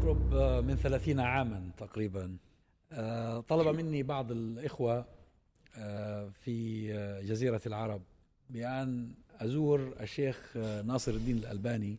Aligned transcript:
يقرب 0.00 0.34
من 0.64 0.76
ثلاثين 0.76 1.20
عاما 1.20 1.70
تقريبا. 1.76 2.36
آه، 2.92 3.40
طلب 3.40 3.76
مني 3.76 4.02
بعض 4.02 4.30
الإخوة 4.30 5.04
آه، 5.76 6.28
في 6.28 6.86
جزيرة 7.22 7.60
العرب 7.66 8.02
بأن 8.50 9.14
أزور 9.40 9.94
الشيخ 10.00 10.56
ناصر 10.56 11.12
الدين 11.12 11.36
الألباني. 11.36 11.96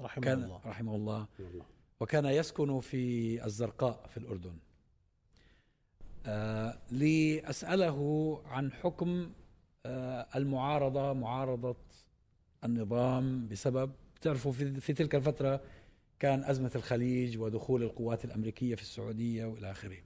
رحمه 0.00 0.24
كان 0.24 0.42
الله. 0.42 0.60
رحمه 0.66 0.96
الله. 0.96 1.26
وكان 2.00 2.24
يسكن 2.24 2.80
في 2.80 3.44
الزرقاء 3.44 4.06
في 4.10 4.16
الأردن. 4.16 4.56
آه، 6.26 6.78
لأسأله 6.90 8.40
عن 8.46 8.72
حكم 8.72 9.30
آه، 9.86 10.26
المعارضة 10.36 11.12
معارضة 11.12 11.76
النظام 12.64 13.48
بسبب 13.48 13.92
تعرفوا 14.20 14.52
في, 14.52 14.80
في 14.80 14.92
تلك 14.92 15.14
الفترة 15.14 15.60
كان 16.24 16.44
أزمة 16.44 16.70
الخليج 16.76 17.38
ودخول 17.38 17.82
القوات 17.82 18.24
الأمريكية 18.24 18.74
في 18.74 18.82
السعودية 18.82 19.44
وإلى 19.44 19.70
آخره. 19.70 19.96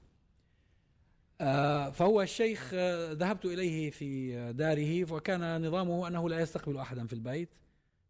آه، 1.40 1.90
فهو 1.90 2.22
الشيخ 2.22 2.70
آه، 2.74 3.12
ذهبت 3.12 3.45
إليه 3.45 3.90
في 3.90 4.52
داره 4.52 5.12
وكان 5.12 5.66
نظامه 5.66 6.09
أنه 6.09 6.28
لا 6.28 6.40
يستقبل 6.40 6.78
أحدا 6.78 7.06
في 7.06 7.12
البيت. 7.12 7.48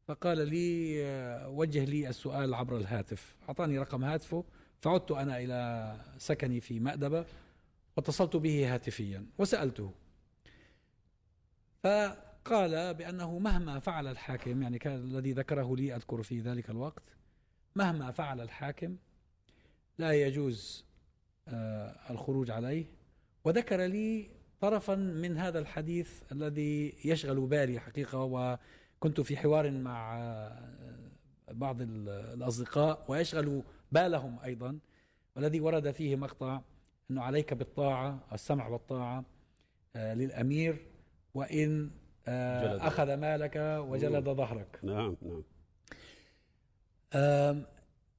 فقال 0.06 0.48
لي 0.48 0.96
آه، 1.06 1.48
وجه 1.48 1.84
لي 1.84 2.08
السؤال 2.08 2.54
عبر 2.54 2.76
الهاتف. 2.76 3.36
أعطاني 3.48 3.78
رقم 3.78 4.04
هاتفه. 4.04 4.44
فعدت 4.80 5.10
أنا 5.10 5.38
إلى 5.38 5.96
سكني 6.18 6.60
في 6.60 6.80
مأدبة 6.80 7.24
واتصلت 7.96 8.36
به 8.36 8.74
هاتفيا 8.74 9.27
وسألته. 9.38 9.92
فقال 11.82 12.94
بأنه 12.94 13.38
مهما 13.38 13.78
فعل 13.78 14.06
الحاكم 14.06 14.62
يعني 14.62 14.78
كان 14.78 14.94
الذي 14.94 15.32
ذكره 15.32 15.77
لي 15.77 15.96
أذكر 15.96 16.22
في 16.22 16.40
ذلك 16.40 16.70
الوقت 16.70 17.17
مهما 17.78 18.10
فعل 18.10 18.40
الحاكم 18.40 18.96
لا 19.98 20.12
يجوز 20.12 20.84
آه، 21.48 21.96
الخروج 22.10 22.50
عليه. 22.50 22.84
وذكر 23.44 23.80
لي 23.80 24.30
طرفا 24.60 24.94
من 24.94 25.38
هذا 25.38 25.58
الحديث 25.58 26.32
الذي 26.32 26.94
يشغل 27.04 27.40
بالي 27.46 27.80
حقيقة 27.80 28.18
وكنت 28.22 29.20
في 29.20 29.36
حوار 29.36 29.70
مع 29.70 30.18
آه، 30.18 30.68
بعض 31.50 31.80
ال- 31.82 32.08
الأصدقاء 32.08 33.04
ويشغل 33.08 33.62
بالهم 33.92 34.38
أيضا. 34.44 34.78
والذي 35.36 35.60
ورد 35.60 35.90
فيه 35.90 36.16
مقطع 36.16 36.60
أنه 37.10 37.22
عليك 37.22 37.54
بالطاعة 37.54 38.24
السمع 38.32 38.68
والطاعة 38.68 39.24
آه، 39.96 40.14
للأمير 40.14 40.86
وإن 41.34 41.90
آه، 42.28 42.72
جلد. 42.72 42.80
أخذ 42.80 43.14
مالك 43.16 43.56
وجلد 43.88 44.24
ظهرك. 44.28 44.78
نعم 44.82 45.16
نعم. 45.22 45.42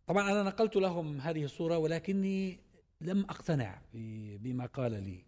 طبعا 0.07 0.31
أنا 0.31 0.43
نقلت 0.43 0.75
لهم 0.75 1.21
هذه 1.21 1.43
الصورة 1.43 1.77
ولكني 1.77 2.59
لم 3.01 3.23
أقتنع 3.23 3.81
بما 4.39 4.65
قال 4.65 4.91
لي. 4.91 5.23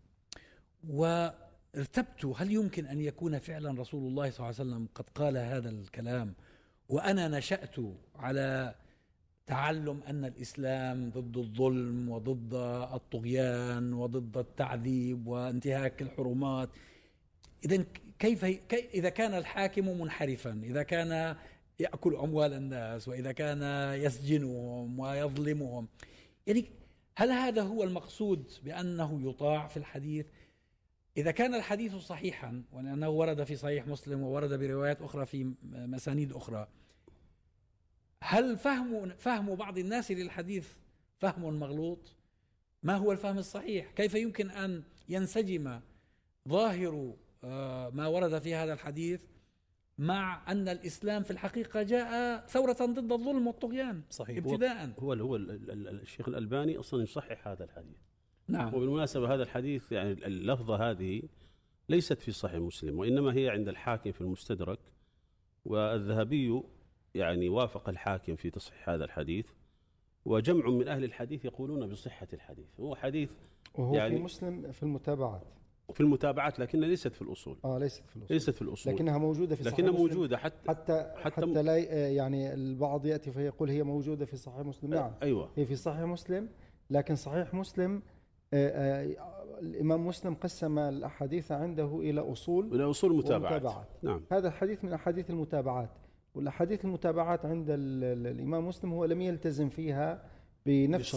وارتبت 0.90 2.26
هل 2.26 2.52
يمكن 2.52 2.86
أن 2.86 3.02
يكون 3.02 3.40
فعلا 3.40 3.82
رسول 3.82 4.08
الله 4.08 4.30
صلى 4.30 4.50
الله 4.50 4.60
عليه 4.60 4.70
وسلم 4.72 4.88
قد 4.96 5.06
قال 5.16 5.38
هذا 5.38 5.70
الكلام 5.70 6.34
وأنا 6.90 7.28
نشأت 7.28 7.76
على 8.16 8.76
تعلم 9.46 10.04
أن 10.08 10.26
الإسلام 10.26 11.10
ضد 11.10 11.38
الظلم 11.38 12.10
وضد 12.10 12.54
الطغيان 12.94 13.94
وضد 13.94 14.38
التعذيب 14.38 15.28
وانتهاك 15.28 16.02
الحرمات؟ 16.02 16.70
إذا 17.66 17.86
كيف 18.20 18.46
كي 18.46 18.90
إذا 18.94 19.10
كان 19.10 19.34
الحاكم 19.34 20.02
منحرفا 20.02 20.62
إذا 20.64 20.84
كان 20.84 21.36
يأكل 21.82 22.16
أموال 22.16 22.54
الناس 22.54 23.08
وإذا 23.08 23.32
كان 23.32 23.62
يسجنهم 23.94 25.00
ويظلمهم. 25.00 25.88
يعني 26.48 26.66
هل 27.16 27.32
هذا 27.32 27.62
هو 27.62 27.84
المقصود 27.84 28.52
بأنه 28.64 29.30
يطاع 29.30 29.68
في 29.68 29.78
الحديث؟ 29.78 30.26
إذا 31.18 31.32
كان 31.32 31.56
الحديث 31.56 31.96
صحيحا 31.96 32.64
ولأنه 32.72 33.10
ورد 33.10 33.44
في 33.44 33.56
صحيح 33.56 33.88
مسلم 33.88 34.22
وورد 34.22 34.60
بروايات 34.60 35.02
أخرى 35.02 35.26
في 35.26 35.54
مسانيد 35.64 36.34
أخرى 36.34 36.68
هل 38.24 38.58
فهم 38.58 39.10
فهم 39.10 39.56
بعض 39.56 39.78
الناس 39.78 40.12
للحديث 40.12 40.68
فهم 41.20 41.60
مغلوط؟ 41.60 42.16
ما 42.84 42.96
هو 42.96 43.12
الفهم 43.12 43.38
الصحيح؟ 43.38 43.92
كيف 43.92 44.14
يمكن 44.14 44.50
أن 44.50 44.84
ينسجم 45.10 45.80
ظاهر 46.48 47.14
آه، 47.44 47.90
ما 47.90 48.08
ورد 48.08 48.40
في 48.40 48.56
هذا 48.56 48.74
الحديث 48.74 49.22
مع 50.02 50.52
أن 50.52 50.68
الإسلام 50.68 51.24
في 51.24 51.32
الحقيقة 51.32 51.84
جاء 51.84 52.40
ثورة 52.48 52.74
ضد 52.74 53.12
الظلم 53.12 53.48
والطغيان 53.48 54.02
صحيح. 54.10 54.38
ابتداء. 54.38 54.90
هو 55.00 55.14
هو 55.14 55.36
ال- 55.36 55.52
ال- 55.52 55.72
ال- 55.72 56.02
الشيخ 56.02 56.28
الألباني 56.28 56.78
أصلا 56.78 57.04
يصحح 57.04 57.48
هذا 57.48 57.64
الحديث. 57.64 57.98
نعم. 58.48 58.74
وبالمناسبة 58.74 59.34
هذا 59.34 59.44
الحديث 59.44 59.92
يعني 59.92 60.12
اللفظة 60.12 60.90
هذه 60.92 61.22
ليست 61.90 62.20
في 62.20 62.32
صحيح 62.32 62.56
مسلم 62.60 63.00
وإنما 63.00 63.34
هي 63.36 63.50
عند 63.50 63.68
الحاكم 63.68 64.12
في 64.12 64.22
المستدرك 64.22 64.80
والذهبي 65.66 66.62
يعني 67.16 67.50
وافق 67.50 67.90
الحاكم 67.90 68.36
في 68.36 68.50
تصحيح 68.50 68.90
هذا 68.90 69.06
الحديث 69.06 69.46
وجمع 70.26 70.70
من 70.70 70.88
أهل 70.88 71.04
الحديث 71.04 71.46
يقولون 71.46 71.88
بصحة 71.90 72.28
الحديث. 72.34 72.80
هو 72.80 72.96
حديث 72.96 73.30
وهو 73.76 73.96
يعني- 73.96 74.18
في 74.18 74.24
مسلم 74.24 74.72
في 74.72 74.84
المتابعات. 74.84 75.48
في 75.92 76.02
المتابعات 76.02 76.60
لكنها 76.60 76.88
ليست 76.88 77.08
في 77.08 77.22
الأصول. 77.22 77.58
آه 77.66 77.78
ليست 77.78 78.04
في 78.10 78.16
الأصول. 78.16 78.36
ليست 78.36 78.50
في 78.50 78.62
الأصول. 78.62 78.94
لكنها 78.94 79.18
موجودة 79.18 79.56
في 79.56 79.64
صحيح 79.64 79.74
لكنها 79.80 79.92
مسلم. 79.92 80.08
موجودة 80.08 80.38
حتى 80.38 80.70
حتى 80.70 81.12
حتى 81.18 81.36
حتى, 81.36 81.64
لا 81.64 81.78
ي- 81.78 82.16
يعني 82.16 82.54
البعض 82.54 83.06
يأتي 83.06 83.32
فيقول 83.32 83.70
هي 83.70 83.84
موجودة 83.84 84.26
في 84.26 84.38
صحيح 84.38 84.60
مسلم. 84.60 84.94
نعم. 84.94 85.12
أيوة. 85.24 85.50
هي 85.56 85.66
في 85.66 85.76
صحيح 85.76 86.02
مسلم 86.02 86.50
لكن 86.90 87.16
صحيح 87.16 87.54
مسلم 87.54 88.02
آه، 88.54 88.70
آه، 89.14 89.60
الإمام 89.60 90.08
مسلم 90.08 90.34
قسم 90.34 90.80
الأحاديث 90.80 91.52
عنده 91.52 92.00
إلى 92.00 92.22
أصول 92.22 92.76
إلى 92.76 92.84
أصول 92.90 93.16
متابعات. 93.18 93.54
ومتابعات. 93.62 93.88
نعم. 94.04 94.22
هذا 94.32 94.48
الحديث 94.48 94.84
من 94.86 94.94
أحاديث 94.94 95.30
المتابعات. 95.30 95.90
والأحاديث 96.36 96.86
المتابعات 96.86 97.46
عند 97.46 97.70
ال- 97.70 98.04
ال- 98.04 98.28
الإمام 98.28 98.68
مسلم 98.68 98.94
هو 98.94 99.06
لم 99.06 99.22
يلتزم 99.22 99.70
فيها 99.70 100.24
بنفس 100.66 101.16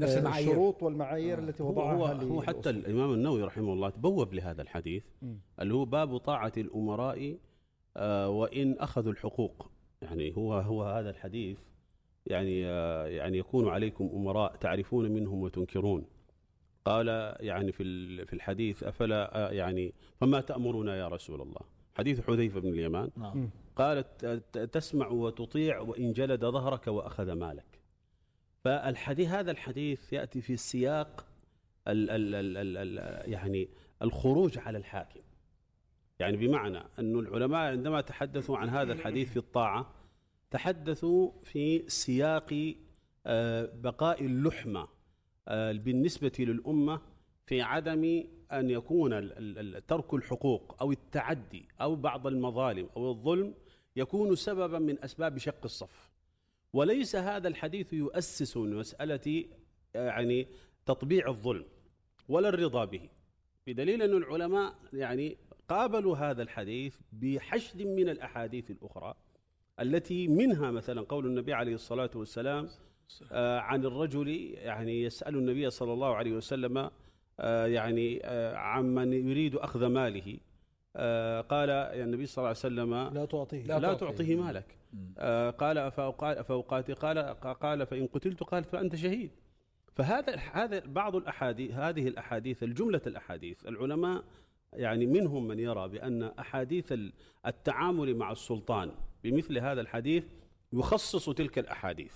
نفس 0.00 0.12
آه، 0.12 0.18
المعايير. 0.18 0.48
الشروط 0.50 0.82
والمعايير 0.82 1.38
التي 1.38 1.62
هو 1.62 1.68
وضعها 1.68 1.94
هو, 1.94 2.04
هو. 2.34 2.42
حتى 2.42 2.70
الإمام 2.70 3.12
النووي 3.12 3.42
رحمه 3.42 3.72
الله 3.72 3.90
تبوب 3.90 4.34
لهذا 4.34 4.62
الحديث 4.62 5.04
مم. 5.22 5.38
اللي 5.60 5.74
هو 5.74 5.84
باب 5.84 6.16
طاعة 6.16 6.52
الأمراء 6.56 7.36
آه، 7.96 8.28
وإن 8.28 8.76
أخذوا 8.78 9.12
الحقوق. 9.12 9.70
يعني 10.02 10.36
هو 10.36 10.54
هو 10.54 10.82
هذا 10.84 11.10
الحديث 11.10 11.58
يعني 12.26 12.66
آه، 12.66 13.06
يعني 13.06 13.38
يكون 13.38 13.68
عليكم 13.68 14.10
أمراء 14.14 14.56
تعرفون 14.56 15.10
منهم 15.10 15.42
وتنكرون. 15.42 16.04
قال 16.84 17.36
يعني 17.40 17.72
في 17.72 17.82
ال- 17.82 18.26
في 18.26 18.32
الحديث 18.32 18.82
أفلا 18.82 19.36
آه، 19.48 19.50
يعني 19.52 19.94
فما 20.20 20.40
تأمرنا 20.40 20.96
يا 20.96 21.08
رسول 21.08 21.40
الله؟ 21.42 21.60
حديث 21.94 22.20
حذيفة 22.20 22.60
بن 22.60 22.68
اليمان. 22.68 23.10
نعم. 23.16 23.50
قالت 23.76 24.24
ت- 24.26 24.58
تسمع 24.58 25.08
وتطيع 25.08 25.80
وإن 25.80 26.12
جلد 26.12 26.44
ظهرك 26.44 26.86
وأخذ 26.86 27.32
مالك. 27.32 27.75
فالحديث 28.66 29.28
هذا 29.28 29.50
الحديث 29.50 30.12
يأتي 30.12 30.40
في 30.40 30.52
السياق 30.52 31.26
ال 31.88 32.10
ال 32.10 32.34
ال 32.34 32.56
ال 32.56 32.98
ال 32.98 33.32
يعني 33.32 33.68
الخروج 34.02 34.58
على 34.58 34.78
الحاكم. 34.78 35.20
يعني 36.18 36.36
بمعنى 36.36 36.78
أن 36.98 37.18
العلماء 37.18 37.60
عندما 37.60 38.00
تحدثوا 38.00 38.58
عن 38.58 38.68
هذا 38.68 38.92
الحديث 38.92 39.30
في 39.30 39.36
الطاعة 39.36 39.94
تحدثوا 40.50 41.30
في 41.42 41.88
سياق 41.88 42.74
آه، 43.26 43.70
بقاء 43.74 44.24
اللحمة 44.24 44.88
آه، 45.48 45.72
بالنسبة 45.72 46.32
للأمة 46.38 47.00
في 47.46 47.62
عدم 47.62 48.24
أن 48.52 48.70
يكون 48.70 49.10
ترك 49.86 50.14
الحقوق 50.14 50.76
أو 50.80 50.92
التعدي 50.92 51.68
أو 51.80 51.96
بعض 51.96 52.26
المظالم 52.26 52.88
أو 52.96 53.10
الظلم 53.10 53.54
يكون 53.96 54.34
سببا 54.36 54.78
من 54.78 55.04
أسباب 55.04 55.38
شق 55.38 55.64
الصف. 55.64 56.10
وليس 56.76 57.16
هذا 57.16 57.48
الحديث 57.48 57.92
يؤسس 57.92 58.56
مسألة 58.56 59.44
آه، 59.96 60.06
يعني 60.06 60.46
تطبيع 60.86 61.28
الظلم 61.28 61.64
ولا 62.28 62.48
الرضا 62.48 62.84
به 62.84 63.08
بدليل 63.66 64.02
أن 64.02 64.16
العلماء 64.16 64.74
يعني 64.92 65.36
قابلوا 65.68 66.16
هذا 66.16 66.42
الحديث 66.42 66.96
بحشد 67.12 67.82
من 67.82 68.08
الأحاديث 68.08 68.70
الأخرى 68.70 69.14
التي 69.80 70.28
منها 70.28 70.70
مثلا 70.70 71.00
قول 71.00 71.26
النبي 71.26 71.54
عليه 71.54 71.74
الصلاة 71.74 72.10
والسلام 72.14 72.68
آه، 73.32 73.58
عن 73.58 73.84
الرجل 73.84 74.28
يعني 74.54 75.02
يسأل 75.02 75.36
النبي 75.36 75.70
صلى 75.70 75.92
الله 75.92 76.14
عليه 76.14 76.32
وسلم 76.32 76.90
آه، 77.40 77.66
يعني 77.66 78.20
آه، 78.24 78.56
عمن 78.56 79.12
يريد 79.12 79.56
أخذ 79.56 79.86
ماله 79.86 80.38
آه، 80.96 81.40
قال 81.40 81.68
يا 81.68 82.04
النبي 82.04 82.26
صلى 82.26 82.38
الله 82.38 82.48
عليه 82.48 82.58
وسلم 82.58 83.14
لا 83.14 83.24
تعطيه 83.24 83.62
لا 83.62 83.78
لا. 83.78 83.94
تعطيه 83.94 84.36
مالك 84.36 84.78
آه، 85.18 85.50
قال 85.50 85.90
فأوقاتي 85.92 86.92
قال 86.92 87.18
قال 87.40 87.86
فإن 87.86 88.06
قتلت 88.06 88.42
قال 88.42 88.64
فأنت 88.64 88.96
شهيد. 88.96 89.30
فهذا 89.94 90.36
هذا 90.36 90.82
بعض 90.86 91.16
الأحاديث 91.16 91.70
هذه 91.72 92.08
الأحاديث 92.08 92.62
الجملة 92.62 93.00
الأحاديث 93.06 93.66
العلماء 93.66 94.24
يعني 94.72 95.06
منهم 95.06 95.46
من 95.48 95.58
يرى 95.58 95.88
بأن 95.88 96.22
أحاديث 96.22 96.92
ال- 96.92 97.12
التعامل 97.46 98.16
مع 98.16 98.32
السلطان 98.32 98.92
بمثل 99.24 99.58
هذا 99.58 99.80
الحديث 99.80 100.24
يخصص 100.72 101.30
تلك 101.30 101.58
الأحاديث. 101.58 102.14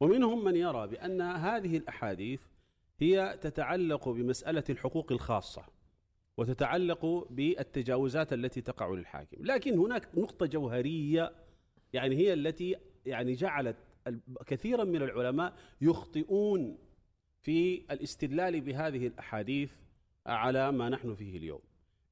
ومنهم 0.00 0.44
من 0.44 0.56
يرى 0.56 0.86
بأن 0.86 1.20
هذه 1.20 1.76
الأحاديث 1.76 2.40
هي 2.98 3.38
تتعلق 3.40 4.08
بمسألة 4.08 4.64
الحقوق 4.70 5.12
الخاصة 5.12 5.62
وتتعلق 6.36 7.26
بالتجاوزات 7.30 8.32
التي 8.32 8.60
تقع 8.60 8.88
للحاكم. 8.88 9.44
لكن 9.46 9.78
هناك 9.78 10.08
نقطة 10.14 10.46
جوهرية 10.46 11.32
يعني 11.92 12.16
هي 12.16 12.32
التي 12.32 12.76
يعني 13.06 13.32
جعلت 13.32 13.76
كثيرا 14.46 14.84
من 14.84 15.02
العلماء 15.02 15.54
يخطئون 15.80 16.78
في 17.42 17.82
الاستدلال 17.90 18.60
بهذه 18.60 19.06
الأحاديث 19.06 19.72
على 20.26 20.72
ما 20.72 20.88
نحن 20.88 21.14
فيه 21.14 21.38
اليوم. 21.38 21.60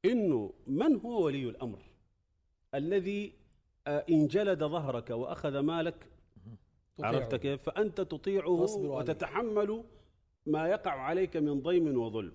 إنه 0.05 0.53
من 0.67 0.97
هو 0.97 1.25
ولي 1.25 1.49
الأمر 1.49 1.83
الذي 2.75 3.33
آه، 3.87 4.05
إن 4.11 4.27
جلد 4.27 4.65
ظهرك 4.65 5.11
وأخذ 5.11 5.59
مالك؟ 5.59 6.07
عرفت 7.01 7.35
كيف؟ 7.35 7.63
فأنت 7.63 8.01
تطيعه 8.01 8.67
وتتحمل 8.77 9.85
ما 10.47 10.69
يقع 10.69 10.91
عليك 10.91 11.37
من 11.37 11.61
ضيم 11.61 11.99
وظلم. 11.99 12.33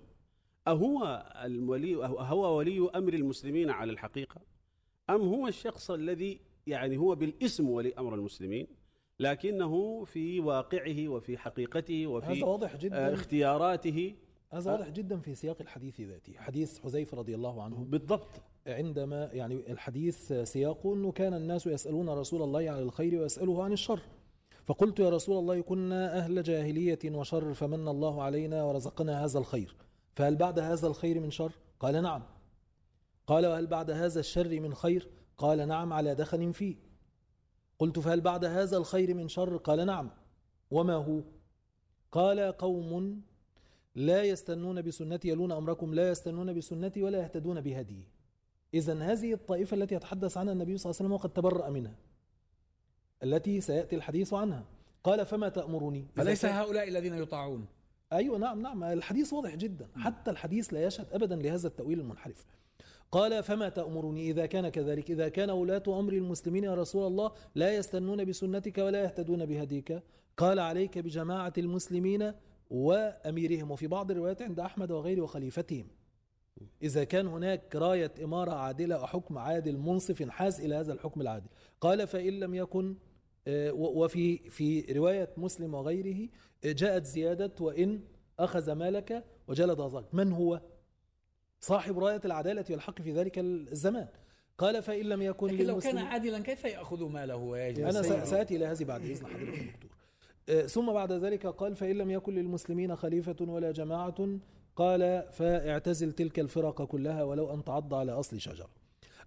أهو 0.68 1.26
الولي 1.44 1.96
هو 2.06 2.56
ولي 2.56 2.90
أمر 2.94 3.14
المسلمين 3.14 3.70
على 3.70 3.92
الحقيقة؟ 3.92 4.40
أم 5.10 5.20
هو 5.20 5.48
الشخص 5.48 5.90
الذي 5.90 6.40
يعني 6.66 6.96
هو 6.96 7.14
بالاسم 7.14 7.70
ولي 7.70 7.94
أمر 7.98 8.14
المسلمين 8.14 8.66
لكنه 9.20 10.04
في 10.04 10.40
واقعه 10.40 11.08
وفي 11.08 11.38
حقيقته 11.38 12.06
وفي 12.06 12.26
هذا 12.26 12.46
واضح 12.46 12.76
جدا. 12.76 13.10
آه، 13.10 13.14
اختياراته. 13.14 14.14
هذا 14.50 14.72
واضح 14.72 14.88
جدا 14.88 15.20
في 15.20 15.34
سياق 15.34 15.56
الحديث 15.60 16.00
ذاته. 16.00 16.32
حديث 16.36 16.78
حذيفة 16.80 17.16
رضي 17.16 17.34
الله 17.34 17.62
عنه. 17.62 17.76
بالضبط. 17.76 18.42
عندما 18.66 19.30
يعني 19.32 19.72
الحديث 19.72 20.32
سياقه 20.32 20.94
أنه 20.94 21.12
كان 21.12 21.34
الناس 21.34 21.66
يسألون 21.66 22.08
رسول 22.08 22.42
الله 22.42 22.70
عن 22.70 22.78
الخير 22.78 23.20
ويسأله 23.20 23.64
عن 23.64 23.72
الشر. 23.72 24.00
فقلت 24.64 25.00
يا 25.00 25.10
رسول 25.10 25.38
الله 25.38 25.60
كنا 25.60 26.18
أهل 26.18 26.42
جاهلية 26.42 26.98
وشر 27.04 27.54
فمن 27.54 27.88
الله 27.88 28.22
علينا 28.22 28.64
ورزقنا 28.64 29.24
هذا 29.24 29.38
الخير. 29.38 29.76
فهل 30.14 30.36
بعد 30.36 30.58
هذا 30.58 30.86
الخير 30.86 31.20
من 31.20 31.30
شر؟ 31.30 31.52
قال 31.80 32.02
نعم. 32.02 32.22
قال 33.26 33.46
وهل 33.46 33.66
بعد 33.66 33.90
هذا 33.90 34.20
الشر 34.20 34.60
من 34.60 34.74
خير؟ 34.74 35.08
قال 35.36 35.68
نعم 35.68 35.92
على 35.92 36.14
دخن 36.14 36.52
فيه. 36.52 36.76
قلت 37.78 37.98
فهل 37.98 38.20
بعد 38.20 38.44
هذا 38.44 38.76
الخير 38.76 39.14
من 39.14 39.28
شر؟ 39.28 39.56
قال 39.56 39.86
نعم. 39.86 40.10
وما 40.70 40.94
هو؟ 40.94 41.22
قال 42.12 42.40
قوم 42.52 43.22
لا 43.94 44.22
يستنون 44.22 44.82
بسنتي 44.82 45.28
يلون 45.28 45.52
أمركم 45.52 45.94
لا 45.94 46.10
يستنون 46.10 46.54
بسنتي 46.54 47.02
ولا 47.02 47.18
يهتدون 47.18 47.60
بهدي 47.60 48.04
إذا 48.74 49.02
هذه 49.02 49.32
الطائفة 49.32 49.76
التي 49.76 49.94
يتحدث 49.94 50.36
عنها 50.36 50.52
النبي 50.52 50.76
صلى 50.76 50.90
الله 50.90 50.96
عليه 51.00 51.06
وسلم 51.06 51.12
وقد 51.12 51.32
تبرأ 51.32 51.70
منها 51.70 51.94
التي 53.22 53.60
سيأتي 53.60 53.96
الحديث 53.96 54.34
عنها. 54.34 54.64
قال 55.04 55.26
فما 55.26 55.48
تأمرني؟ 55.48 56.06
فليس 56.16 56.44
هؤلاء 56.44 56.88
الذين 56.88 57.14
يطاعون؟ 57.14 57.66
أيوة 58.12 58.38
نعم 58.38 58.62
نعم 58.62 58.84
الحديث 58.84 59.32
واضح 59.32 59.54
جدا. 59.54 59.88
حتى 59.96 60.30
الحديث 60.30 60.72
لا 60.72 60.86
يشهد 60.86 61.06
أبدا 61.12 61.36
لهذا 61.36 61.68
التأويل 61.68 62.00
المنحرف. 62.00 62.46
قال 63.12 63.42
فما 63.42 63.68
تأمرني؟ 63.68 64.30
إذا 64.30 64.46
كان 64.46 64.68
كذلك. 64.68 65.10
إذا 65.10 65.28
كان 65.28 65.50
ولاة 65.50 65.82
أمر 65.88 66.12
المسلمين 66.12 66.64
يا 66.64 66.74
رسول 66.74 67.06
الله 67.06 67.32
لا 67.54 67.76
يستنون 67.76 68.24
بسنتك 68.24 68.78
ولا 68.78 69.02
يهتدون 69.02 69.46
بهديك. 69.46 70.02
قال 70.36 70.58
عليك 70.58 70.98
بجماعة 70.98 71.52
المسلمين 71.58 72.32
وأميرهم. 72.70 73.70
وفي 73.70 73.86
بعض 73.86 74.10
الروايات 74.10 74.42
عند 74.42 74.60
أحمد 74.60 74.90
وغيره 74.90 75.22
وخليفتهم. 75.22 75.86
إذا 76.82 77.04
كان 77.04 77.26
هناك 77.26 77.76
راية 77.76 78.12
إمارة 78.24 78.50
عادلة 78.52 79.02
وحكم 79.02 79.38
عادل 79.38 79.78
منصف 79.78 80.28
حاز 80.28 80.60
إلى 80.60 80.74
هذا 80.74 80.92
الحكم 80.92 81.20
العادل. 81.20 81.48
قال 81.80 82.06
فإن 82.06 82.40
لم 82.40 82.54
يكن 82.54 82.96
آه، 83.46 83.72
وفي 83.72 84.38
في 84.50 84.80
رواية 84.80 85.30
مسلم 85.36 85.74
وغيره 85.74 86.28
آه، 86.64 86.72
جاءت 86.72 87.04
زيادة 87.04 87.52
وإن 87.60 88.00
أخذ 88.38 88.72
مالك 88.72 89.24
وجلد 89.48 89.78
ظهرك 89.78 90.14
من 90.14 90.32
هو؟ 90.32 90.60
صاحب 91.64 91.98
راية 91.98 92.20
العدالة 92.24 92.64
والحق 92.70 93.02
في 93.02 93.12
ذلك 93.12 93.38
الزمان. 93.38 94.08
قال 94.58 94.82
فإن 94.82 95.04
لم 95.06 95.22
يكن 95.22 95.46
لكن 95.46 95.66
لو 95.66 95.78
كان 95.78 95.98
عادلا 95.98 96.38
كيف 96.38 96.64
يأخذ 96.64 97.08
ماله 97.08 97.36
ويجب 97.36 97.84
أنا 97.84 98.02
سأتي 98.24 98.56
إلى 98.56 98.66
هذه 98.66 98.84
بعد 98.84 99.04
إذن 99.04 99.26
حضرتك 99.26 99.74
دكتور. 99.74 99.90
آه، 100.48 100.66
ثم 100.66 100.92
بعد 100.92 101.12
ذلك 101.12 101.46
قال 101.46 101.76
فإن 101.76 101.96
لم 101.98 102.10
يكن 102.10 102.34
للمسلمين 102.34 102.96
خليفة 102.96 103.36
ولا 103.40 103.70
جماعة 103.72 104.28
قال 104.76 105.24
فاعتزل 105.32 106.12
تلك 106.12 106.38
الفرق 106.38 106.82
كلها 106.82 107.22
ولو 107.22 107.54
أن 107.54 107.64
تعض 107.64 107.94
على 107.94 108.12
أصل 108.12 108.40
شجرة. 108.40 108.68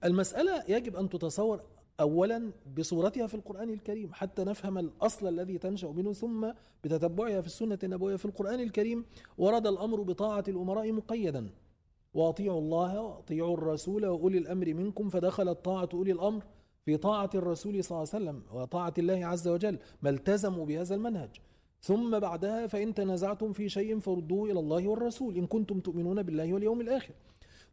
المسألة 0.06 0.64
يجب 0.68 0.96
أن 0.96 1.10
تتصور 1.10 1.62
أولا 2.00 2.52
بصورتها 2.78 3.28
في 3.28 3.34
القرآن 3.34 3.70
الكريم 3.70 4.14
حتى 4.14 4.44
نفهم 4.44 4.78
الأصل 4.78 5.28
الذي 5.28 5.58
تنشأ 5.58 5.88
منه 5.88 6.14
ثم 6.14 6.52
بتتبعها 6.84 7.42
في 7.42 7.48
السنة 7.48 7.80
النبوية 7.84 8.16
في 8.16 8.26
القرآن 8.26 8.60
الكريم 8.60 9.06
ورد 9.38 9.68
الأمر 9.68 10.02
بطاعة 10.02 10.44
الأمراء 10.48 10.92
مقيدا. 10.92 11.50
وأطيعوا 12.18 12.60
الله 12.60 13.02
وأطيعوا 13.02 13.58
الرسول 13.58 14.06
وأولي 14.06 14.38
الأمر 14.38 14.74
منكم 14.74 15.10
فدخلت 15.10 15.66
طاعة 15.66 15.90
أولي 15.94 16.12
الأمر 16.12 16.44
في 16.86 16.98
طاعة 16.98 17.30
الرسول 17.36 17.84
صلى 17.84 17.98
الله 17.98 18.10
عليه 18.14 18.26
وسلم 18.26 18.44
وطاعة 18.54 18.94
الله 18.98 19.26
عز 19.26 19.48
وجل 19.48 19.80
ما 20.02 20.10
التزموا 20.10 20.66
بهذا 20.66 20.96
المنهج. 20.96 21.30
ثم 21.82 22.20
بعدها 22.20 22.68
فإن 22.68 22.94
تنازعتم 22.94 23.54
في 23.54 23.70
شيء 23.70 24.00
فردوه 24.00 24.52
إلى 24.52 24.60
الله 24.60 24.88
والرسول 24.88 25.38
إن 25.38 25.48
كنتم 25.48 25.80
تؤمنون 25.80 26.24
بالله 26.24 26.54
واليوم 26.54 26.82
الآخر. 26.82 27.14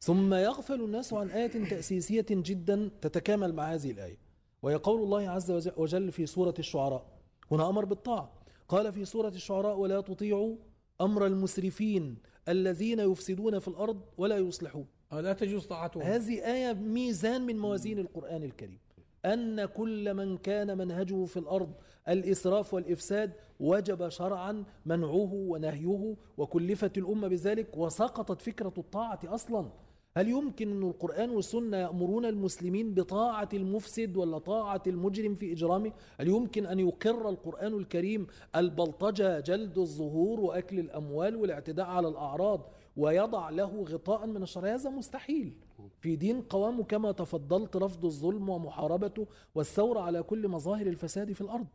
ثم 0.00 0.35
يغفل 0.35 0.81
الناس 0.81 1.12
عن 1.12 1.31
آية 1.31 1.69
تأسيسية 1.70 2.26
جدا 2.31 2.91
تتكامل 3.00 3.52
مع 3.55 3.75
هذه 3.75 3.91
الآية. 3.91 4.19
وهي 4.62 4.75
قول 4.75 5.02
الله 5.02 5.29
عز 5.29 5.70
وجل 5.76 6.12
في 6.12 6.26
سورة 6.26 6.55
الشعراء. 6.58 7.06
هنا 7.50 7.69
أمر 7.69 7.85
بالطاعة. 7.85 8.32
قال 8.69 8.93
في 8.93 9.05
سورة 9.05 9.29
الشعراء 9.29 9.79
ولا 9.79 10.00
تطيعوا 10.00 10.56
أمر 11.00 11.26
المسرفين 11.26 12.17
الذين 12.49 12.99
يفسدون 13.00 13.58
في 13.58 13.69
الأرض 13.69 14.00
ولا 14.19 14.37
يصلحون. 14.38 14.87
لا 15.12 15.32
تجوز 15.32 15.67
طاعتهم. 15.67 16.02
هذه 16.02 16.55
آية 16.55 16.73
ميزان 16.73 17.46
من 17.46 17.58
موازين 17.58 17.99
القرآن 17.99 18.43
الكريم. 18.43 18.79
أن 19.25 19.64
كل 19.64 20.14
من 20.14 20.37
كان 20.37 20.79
منهجه 20.79 21.25
في 21.25 21.37
الأرض 21.37 21.73
الإسراف 22.08 22.75
والإفساد 22.75 23.32
وجب 23.61 24.08
شرعا 24.08 24.64
منعه 24.87 25.31
ونهيه 25.32 26.17
وكلفت 26.37 26.99
الأمة 26.99 27.29
بذلك 27.29 27.76
وسقطت 27.76 28.43
فكرة 28.43 28.73
الطاعة 28.79 29.20
أصلا. 29.25 29.70
هل 30.16 30.28
يمكن 30.28 30.70
أن 30.70 30.82
القرآن 30.82 31.31
والسنة 31.31 31.76
يأمرون 31.76 32.25
المسلمين 32.25 32.94
بطاعة 32.94 33.49
المفسد 33.55 34.16
ولا 34.16 34.38
طاعة 34.38 34.82
المجرم 34.86 35.34
في 35.34 35.53
إجرامه؟ 35.53 35.93
هل 36.20 36.29
يمكن 36.29 36.67
أن 36.67 36.79
يقر 36.81 37.29
القرآن 37.29 37.74
الكريم 37.74 38.27
البلطجة 38.56 39.41
جلد 39.41 39.79
الظهور 39.79 40.41
وأكل 40.41 40.79
الأموال 40.79 41.36
والاعتداء 41.36 41.86
على 41.86 42.08
الأعراض 42.08 42.70
ويضع 42.96 43.50
له 43.50 43.82
غطاء 43.82 44.27
من 44.27 44.43
الشر؟ 44.43 44.74
هذا 44.74 44.91
مستحيل. 44.91 45.53
في 46.00 46.17
دين 46.17 46.41
قوامه 46.43 46.84
كما 46.84 47.12
تفضلت 47.12 47.77
رفض 47.77 48.05
الظلم 48.05 48.48
ومحاربته 48.48 49.27
والثورة 49.55 50.00
على 50.00 50.22
كل 50.22 50.48
مظاهر 50.48 50.86
الفساد 50.86 51.32
في 51.32 51.41
الأرض. 51.41 51.67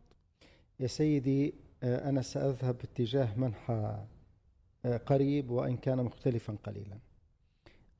يا 0.79 0.87
سيدي 0.87 1.53
آه، 1.83 2.09
أنا 2.09 2.21
سأذهب 2.21 2.77
باتجاه 2.77 3.39
منحى 3.39 4.05
آه، 4.85 4.97
قريب 4.97 5.51
وإن 5.51 5.77
كان 5.77 6.03
مختلفا 6.03 6.55
قليلا. 6.63 7.08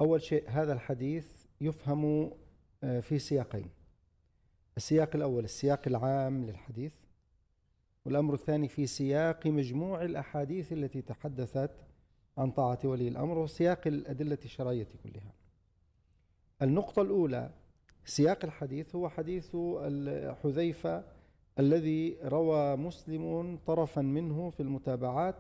أول 0.02 0.22
شيء 0.22 0.44
هذا 0.48 0.74
الحديث 0.74 1.46
يفهم 1.62 2.32
آه، 2.84 3.00
في 3.00 3.20
سياقين. 3.20 3.70
السياق 4.78 5.16
الأول 5.16 5.44
السياق 5.44 5.82
العام 5.88 6.46
للحديث 6.46 6.94
والأمر 8.06 8.34
الثاني 8.34 8.68
في 8.68 8.88
سياق 8.88 9.48
مجموع 9.48 10.04
الأحاديث 10.04 10.74
التي 10.74 11.02
تحدثت 11.02 11.72
عن 12.38 12.52
طاعة 12.52 12.80
ولي 12.84 13.08
الأمر 13.08 13.38
وسياق 13.38 13.88
الأدلة 13.88 14.38
الشرعية 14.46 14.88
كلها. 15.04 15.34
النقطة 16.62 17.02
الأولى 17.02 17.52
سياق 18.06 18.46
الحديث 18.46 18.96
هو 18.96 19.10
حديث 19.10 19.56
حذيفة 20.44 21.04
الذي 21.60 22.18
روى 22.24 22.76
مسلم 22.76 23.60
طرفا 23.66 24.02
منه 24.02 24.50
في 24.50 24.60
المتابعات 24.60 25.36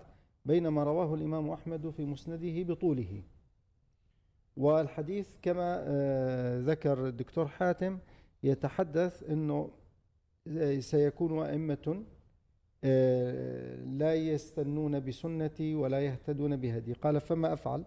بينما 0.46 0.84
رواه 0.84 1.14
الإمام 1.14 1.50
أحمد 1.50 1.90
في 1.90 2.06
مسنده 2.06 2.74
بطوله. 2.74 3.24
والحديث 4.60 5.30
كما 5.42 5.84
آه، 5.88 6.60
ذكر 6.60 7.08
الدكتور 7.08 7.48
حاتم 7.48 8.00
يتحدث 8.44 9.24
أنه 9.24 9.72
سيكون 10.80 11.46
أئمة 11.46 12.04
آه، 12.84 13.76
لا 13.76 14.16
يستنون 14.16 15.00
بسنتي 15.00 15.76
ولا 15.76 16.06
يهتدون 16.06 16.56
بهدي. 16.56 16.94
قال 16.94 17.22
فما 17.22 17.54
أفعل؟ 17.54 17.84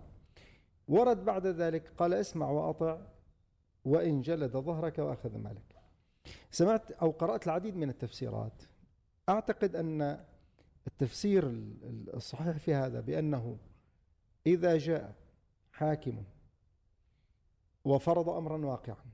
ورد 0.88 1.24
بعد 1.24 1.46
ذلك 1.46 1.92
قال 1.96 2.14
اسمع 2.14 2.50
وأطع 2.50 2.98
وإن 3.84 4.20
جلد 4.20 4.56
ظهرك 4.56 4.98
وأخذ 4.98 5.38
مالك. 5.38 5.76
سمعت 6.50 6.90
أو 6.90 7.10
قرأت 7.10 7.46
العديد 7.46 7.76
من 7.76 7.88
التفسيرات. 7.88 8.62
أعتقد 9.28 9.76
أن 9.76 10.24
التفسير 10.86 11.48
الصحيح 12.14 12.56
في 12.56 12.74
هذا 12.74 13.00
بأنه 13.00 13.58
إذا 14.46 14.78
جاء 14.78 15.14
حاكم 15.72 16.22
وفرض 17.84 18.28
أمرا 18.28 18.66
واقعا. 18.66 19.04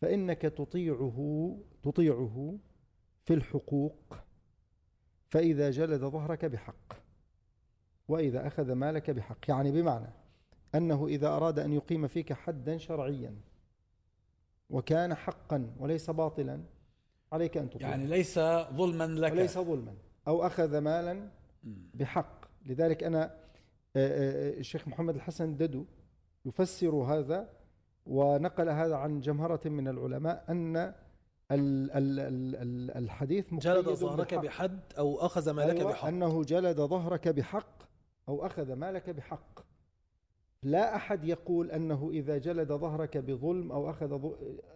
فإنك 0.00 0.42
تطيعه 0.42 1.58
تطيعه 1.82 2.58
في 3.24 3.34
الحقوق 3.34 4.16
فإذا 5.28 5.70
جلد 5.70 6.00
ظهرك 6.00 6.44
بحق 6.44 6.92
وإذا 8.08 8.46
أخذ 8.46 8.72
مالك 8.72 9.10
بحق. 9.10 9.38
يعني 9.48 9.70
بمعنى 9.70 10.12
أنه 10.74 11.06
إذا 11.06 11.28
أراد 11.28 11.58
أن 11.58 11.72
يقيم 11.72 12.06
فيك 12.08 12.32
حدا 12.32 12.76
شرعيا 12.76 13.36
وكان 14.70 15.14
حقا 15.14 15.74
وليس 15.78 16.10
باطلا 16.10 16.62
عليك 17.32 17.56
أن 17.56 17.70
تطيع 17.70 17.88
يعني 17.88 18.06
ليس 18.06 18.38
ظلما 18.72 19.04
لك. 19.04 19.32
وليس 19.32 19.58
ظلما. 19.58 19.94
أو 20.28 20.46
أخذ 20.46 20.78
مالا. 20.78 21.30
بحق. 21.94 22.44
لذلك 22.66 23.04
أنا 23.04 23.24
آه، 23.96 24.52
آه، 24.56 24.58
الشيخ 24.58 24.88
محمد 24.88 25.14
الحسن 25.14 25.56
ددو 25.56 25.84
يفسر 26.44 26.94
هذا 26.94 27.48
ونقل 28.06 28.68
هذا 28.68 28.96
عن 28.96 29.20
جمهرة 29.20 29.68
من 29.68 29.88
العلماء 29.88 30.44
أن 30.48 30.76
ال- 30.76 30.92
ال- 31.50 32.20
ال- 32.20 32.56
ال- 32.56 32.90
الحديث 33.04 33.54
جلد 33.54 33.88
ظهرك. 33.88 34.34
بحد 34.34 34.78
أو 34.98 35.16
أخذ 35.26 35.50
مالك 35.50 35.76
أيوة 35.78 35.90
بحق. 35.90 36.08
أنه 36.08 36.42
جلد 36.42 36.80
ظهرك 36.80 37.28
بحق 37.28 37.82
أو 38.28 38.46
أخذ 38.46 38.72
مالك 38.72 39.10
بحق. 39.10 39.60
لا 40.62 40.96
أحد 40.96 41.24
يقول 41.24 41.70
أنه 41.70 42.10
إذا 42.12 42.38
جلد 42.38 42.72
ظهرك 42.72 43.16
بظلم 43.18 43.72
أو 43.72 43.90
أخذ 43.90 44.18
ظ- 44.18 44.34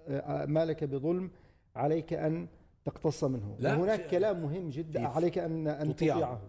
آه، 0.08 0.46
مالك 0.46 0.84
بظلم 0.84 1.30
عليك 1.76 2.12
أن 2.12 2.46
تقتص 2.84 3.24
منه. 3.24 3.56
لا، 3.58 3.74
هناك 3.76 4.06
كلام 4.06 4.42
مهم 4.42 4.68
جدا 4.70 5.08
عليك 5.08 5.38
أن 5.38 5.68
أن. 5.68 5.96
تطيعه. 5.96 6.40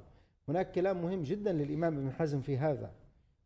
هناك 0.50 0.72
كلام 0.72 1.02
مهم 1.02 1.24
جدا 1.24 1.54
للإمام 1.54 1.98
ابن 1.98 2.12
حزم 2.12 2.42
في 2.42 2.58
هذا. 2.58 2.92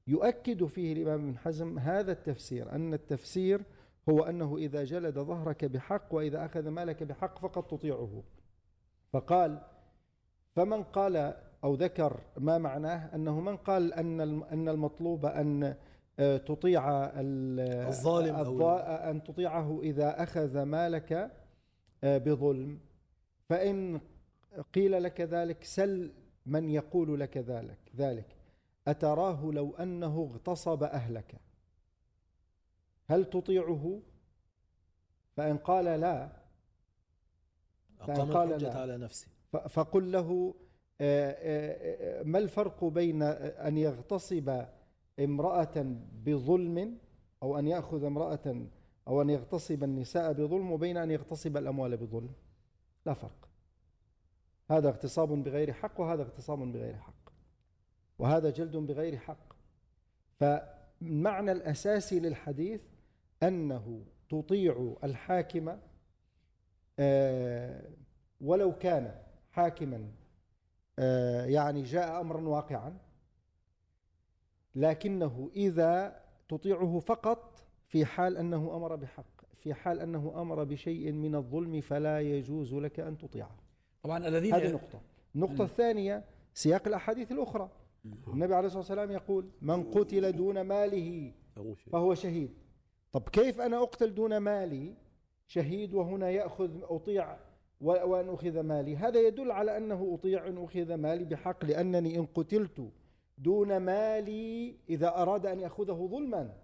يؤكد 0.08 0.66
فيه 0.66 0.94
الإمام 0.94 1.28
ابن 1.28 1.38
حزم 1.38 1.80
هذا 1.80 2.12
التفسير 2.12 2.72
أن 2.72 2.94
التفسير 2.94 3.62
هو 4.10 4.24
أنه 4.24 4.58
إذا 4.58 4.84
جلد 4.84 5.20
ظهرك 5.20 5.66
بحق 5.66 6.14
وإذا 6.14 6.46
أخذ 6.46 6.68
مالك 6.70 7.04
بحق 7.04 7.40
فقد 7.40 7.64
تطيعه. 7.68 8.24
فقال 9.14 9.62
فمن 10.56 10.84
قال 10.84 11.34
أو 11.64 11.74
ذكر 11.76 12.20
ما 12.38 12.58
معناه 12.58 13.16
أنه 13.16 13.40
من 13.40 13.58
قال 13.58 13.94
أن 13.94 14.22
أن 14.44 14.70
المطلوب 14.70 15.26
أن 15.26 15.76
آه، 16.20 16.38
تطيع 16.38 17.06
ال- 17.06 17.88
الظالم 17.88 18.36
أن 19.10 19.24
تطيعه 19.24 19.80
إذا 19.84 20.24
أخذ 20.24 20.64
مالك 20.64 21.32
آه، 22.04 22.18
بظلم. 22.18 22.80
فإن 23.50 24.02
قيل 24.74 25.04
لك 25.04 25.22
ذلك 25.22 25.64
سل 25.64 26.12
من 26.46 26.70
يقول 26.70 27.20
لك 27.20 27.38
ذلك 27.38 27.78
ذلك. 27.98 28.26
أتراه 28.88 29.46
لو 29.52 29.76
أنه 29.76 30.30
اغتصب 30.32 30.84
أهلك؟ 30.84 31.36
هل 33.06 33.26
تطيعه؟ 33.26 34.00
فإن 35.36 35.58
قال 35.58 35.86
لا. 35.86 36.30
أقام 38.02 38.32
قال 38.34 38.48
الحجة 38.54 38.68
لا. 38.74 38.80
على 38.82 38.98
نفسه 38.98 39.28
ف- 39.52 39.58
فقل 39.58 40.12
له 40.12 40.54
آه، 41.02 41.32
آه، 41.32 42.20
آه، 42.20 42.24
ما 42.24 42.40
الفرق 42.40 42.84
بين 42.86 43.22
أن 43.24 43.78
يغتصب 43.78 44.66
امرأة 45.20 45.74
بظلم 46.26 46.98
أو 47.44 47.60
أن 47.60 47.68
يأخذ 47.68 48.04
امرأة 48.04 48.66
أو 49.08 49.22
أن 49.22 49.30
يغتصب 49.30 49.84
النساء 49.84 50.34
بظلم 50.34 50.72
وبين 50.72 50.98
أن 50.98 51.12
يغتصب 51.12 51.58
الأموال 51.58 51.98
بظلم؟ 51.98 52.34
لا 53.06 53.14
فرق. 53.14 53.50
هذا 54.72 54.90
اغتصاب 54.90 55.28
بغير 55.44 55.74
حق 55.74 56.00
وهذا 56.00 56.22
اغتصاب 56.22 56.60
بغير 56.60 56.96
حق. 56.98 57.23
وهذا 58.20 58.50
جلد 58.50 58.76
بغير 58.76 59.18
حق. 59.18 59.54
فالمعنى 60.40 61.52
الأساسي 61.52 62.20
للحديث 62.20 62.82
أنه 63.44 64.06
تطيع 64.30 64.96
الحاكم 65.04 65.78
آه، 67.00 67.90
ولو 68.42 68.78
كان 68.78 69.22
حاكما 69.52 70.12
آه، 71.00 71.46
يعني 71.46 71.84
جاء 71.84 72.22
امرا 72.22 72.42
واقعا 72.42 72.98
لكنه 74.76 75.52
إذا 75.56 76.24
تطيعه 76.50 77.00
فقط 77.00 77.66
في 77.88 78.06
حال 78.06 78.38
أنه 78.38 78.76
أمر 78.76 78.96
بحق 78.96 79.26
في 79.64 79.74
حال 79.74 80.00
أنه 80.00 80.42
أمر 80.42 80.64
بشيء 80.64 81.12
من 81.12 81.36
الظلم 81.36 81.82
فلا 81.82 82.22
يجوز 82.22 82.74
لك 82.74 83.00
أن 83.00 83.18
تطيعه. 83.18 83.56
طبعا 84.04 84.28
الذين 84.28 84.54
هذه 84.54 84.72
نقطة. 84.72 85.02
النقطة 85.36 85.64
الثانية 85.64 86.24
سياق 86.54 86.88
الأحاديث 86.88 87.32
الأخرى. 87.32 87.70
النبي 88.06 88.56
عليه 88.56 88.68
الصلاة 88.68 88.80
والسلام 88.80 89.12
يقول 89.12 89.50
من 89.62 89.92
قتل 89.92 90.32
دون 90.32 90.62
ماله. 90.62 91.34
فهو 91.92 92.14
شهيد. 92.14 92.54
طب 93.12 93.30
كيف 93.30 93.62
أنا 93.62 93.84
أقتل 93.84 94.16
دون 94.16 94.38
مالي؟ 94.38 94.96
شهيد 95.48 95.94
وهنا 95.94 96.30
يأخذ 96.30 96.72
أطيع 96.84 97.38
وأن 97.82 98.30
أخذ 98.30 98.60
مالي. 98.60 98.96
هذا 98.98 99.20
يدل 99.20 99.52
على 99.52 99.78
أنه 99.78 100.14
أطيع 100.14 100.48
أن 100.48 100.64
أخذ 100.64 100.94
مالي 100.94 101.26
بحق 101.26 101.66
لأنني 101.66 102.20
إن 102.20 102.26
قتلت 102.26 102.92
دون 103.38 103.78
مالي 103.78 104.76
إذا 104.90 105.22
أراد 105.22 105.46
أن 105.46 105.60
يأخذه 105.60 106.08
ظلما. 106.12 106.58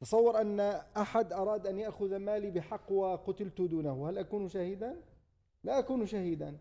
تصور 0.00 0.40
أن 0.40 0.60
أحد 0.96 1.32
أراد 1.32 1.66
أن 1.66 1.78
يأخذ 1.78 2.16
مالي 2.16 2.50
بحق 2.50 2.92
وقتلت 2.92 3.60
دونه. 3.60 4.08
هل 4.08 4.18
أكون 4.18 4.48
شهيدا؟ 4.48 5.00
لا 5.64 5.78
أكون 5.78 6.06
شهيدا. 6.06 6.58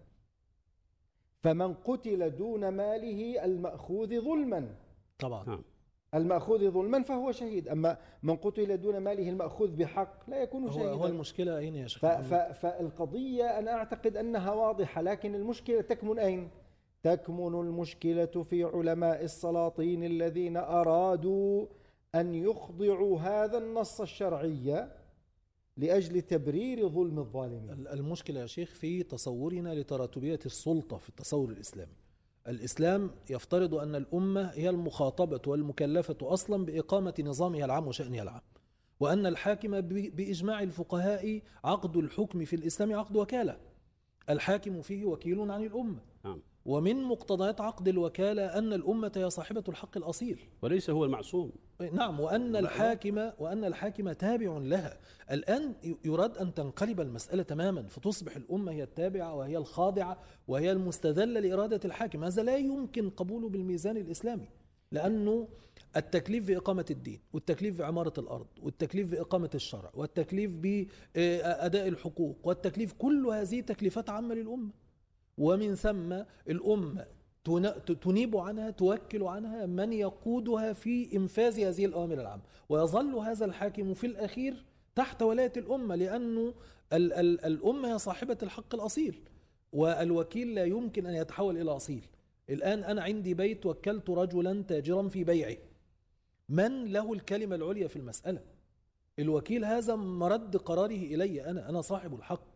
فمن 1.43 1.73
قتل 1.73 2.35
دون 2.35 2.69
ماله 2.69 3.45
المأخوذ 3.45 4.21
ظلما. 4.21 4.75
طبعا. 5.19 5.45
نعم. 5.47 5.63
المأخوذ 6.13 6.71
ظلما 6.71 7.03
فهو 7.03 7.31
شهيد. 7.31 7.67
أما 7.67 7.97
من 8.23 8.35
قتل 8.35 8.81
دون 8.81 8.97
ماله 8.97 9.29
المأخوذ 9.29 9.75
بحق 9.75 10.29
لا 10.29 10.37
يكون 10.37 10.63
هو, 10.63 10.71
شهيدا. 10.71 10.91
هو 10.91 11.05
المشكلة 11.05 11.57
أين 11.57 11.75
يا 11.75 11.87
شيخ 11.87 12.01
ف 12.01 12.05
ف 12.05 12.33
محمد؟ 12.33 12.53
فالقضية 12.53 13.59
أنا 13.59 13.71
أعتقد 13.71 14.17
أنها 14.17 14.51
واضحة 14.53 15.01
لكن 15.01 15.35
المشكلة 15.35 15.81
تكمن 15.81 16.19
أين؟ 16.19 16.49
تكمن 17.03 17.59
المشكلة 17.59 18.43
في 18.43 18.63
علماء 18.63 19.23
السلاطين 19.23 20.03
الذين 20.03 20.57
أرادوا 20.57 21.65
أن 22.15 22.35
يخضعوا 22.35 23.19
هذا 23.19 23.57
النص 23.57 24.01
الشرعي 24.01 24.87
لأجل 25.79 26.21
تبرير 26.21 26.89
ظلم 26.89 27.19
الظالمين. 27.19 27.69
ال- 27.71 27.87
المشكلة 27.87 28.39
يا 28.39 28.45
شيخ 28.45 28.69
في 28.69 29.03
تصورنا 29.03 29.73
لتراتبية 29.75 30.39
السلطة 30.45 30.97
في 30.97 31.09
التصور 31.09 31.49
الإسلامي. 31.49 31.91
الإسلام 32.47 33.11
يفترض 33.29 33.75
أن 33.75 33.95
الأمة 33.95 34.41
هي 34.53 34.69
المخاطبة 34.69 35.41
والمكلفة 35.47 36.17
أصلا 36.21 36.65
بإقامة 36.65 37.13
نظامها 37.19 37.65
العام 37.65 37.87
وشأنها 37.87 38.23
العام 38.23 38.41
وأن 38.99 39.25
الحاكم 39.25 39.81
بإجماع 39.81 40.63
الفقهاء 40.63 41.41
عقد 41.63 41.97
الحكم 41.97 42.45
في 42.45 42.55
الإسلام 42.55 42.93
عقد 42.93 43.15
وكالة. 43.15 43.57
الحاكم 44.29 44.81
فيه 44.81 45.05
وكيل 45.05 45.51
عن 45.51 45.63
الأمة. 45.63 45.99
ومن 46.69 47.03
مقتضيات 47.03 47.61
عقد 47.61 47.87
الوكالة 47.87 48.45
أن 48.57 48.73
الأمة 48.73 49.11
هي 49.15 49.29
صاحبة 49.29 49.63
الحق 49.69 49.97
الأصيل. 49.97 50.39
وليس 50.61 50.89
هو 50.89 51.05
المعصوم. 51.05 51.51
نعم 51.93 52.19
وأن 52.19 52.55
الحاكم 52.55 53.31
وأن 53.39 53.65
الحاكم 53.65 54.11
تابع 54.11 54.57
لها. 54.57 54.97
الآن 55.31 55.73
يراد 56.05 56.37
أن 56.37 56.53
تنقلب 56.53 57.01
المسألة 57.01 57.43
تماما 57.43 57.83
فتصبح 57.87 58.35
الأمة 58.35 58.71
هي 58.71 58.83
التابعة 58.83 59.35
وهي 59.35 59.57
الخاضعة 59.57 60.17
وهي 60.47 60.71
المستذلة 60.71 61.39
لإرادة 61.39 61.79
الحاكم. 61.85 62.23
هذا 62.23 62.43
لا 62.43 62.57
يمكن 62.57 63.09
قبوله 63.09 63.49
بالميزان 63.49 63.97
الإسلامي 63.97 64.49
لأنه 64.91 65.47
التكليف 65.97 66.47
بإقامة 66.47 66.85
الدين 66.91 67.19
والتكليف 67.33 67.79
بعمارة 67.79 68.13
الأرض 68.17 68.47
والتكليف 68.61 69.07
بإقامة 69.07 69.49
الشرع 69.55 69.91
والتكليف 69.93 70.51
بأداء 70.55 71.87
الحقوق 71.87 72.37
والتكليف 72.43 72.93
كل 72.93 73.25
هذه 73.27 73.61
تكليفات 73.61 74.09
عامة 74.09 74.35
للأمة. 74.35 74.88
ومن 75.39 75.75
ثم 75.75 76.13
الأمة 76.49 77.05
تن- 77.43 77.99
تنيب 78.01 78.37
عنها 78.37 78.69
توكل 78.69 79.23
عنها 79.23 79.65
من 79.65 79.93
يقودها 79.93 80.73
في 80.73 81.15
إنفاذ 81.15 81.59
هذه 81.59 81.85
الأوامر 81.85 82.13
العامة. 82.21 82.41
ويظل 82.69 83.15
هذا 83.15 83.45
الحاكم 83.45 83.93
في 83.93 84.07
الأخير 84.07 84.65
تحت 84.95 85.21
ولاية 85.21 85.53
الأمة 85.57 85.95
لأنه 85.95 86.53
ال 86.93 87.13
ال 87.13 87.45
الأمة 87.45 87.93
هي 87.93 87.97
صاحبة 87.99 88.37
الحق 88.43 88.75
الأصيل 88.75 89.19
والوكيل 89.73 90.55
لا 90.55 90.63
يمكن 90.65 91.05
أن 91.05 91.15
يتحول 91.15 91.57
إلى 91.57 91.71
أصيل. 91.71 92.05
الآن 92.49 92.83
أنا 92.83 93.01
عندي 93.01 93.33
بيت 93.33 93.65
وكلت 93.65 94.09
رجلا 94.09 94.63
تاجرا 94.63 95.07
في 95.07 95.23
بيعه 95.23 95.57
من 96.49 96.85
له 96.85 97.13
الكلمة 97.13 97.55
العليا 97.55 97.87
في 97.87 97.95
المسألة؟ 97.95 98.41
الوكيل 99.19 99.65
هذا 99.65 99.95
مرد 99.95 100.57
قراره 100.57 100.95
إلي 100.95 101.45
أنا 101.49 101.69
أنا 101.69 101.81
صاحب 101.81 102.13
الحق. 102.15 102.48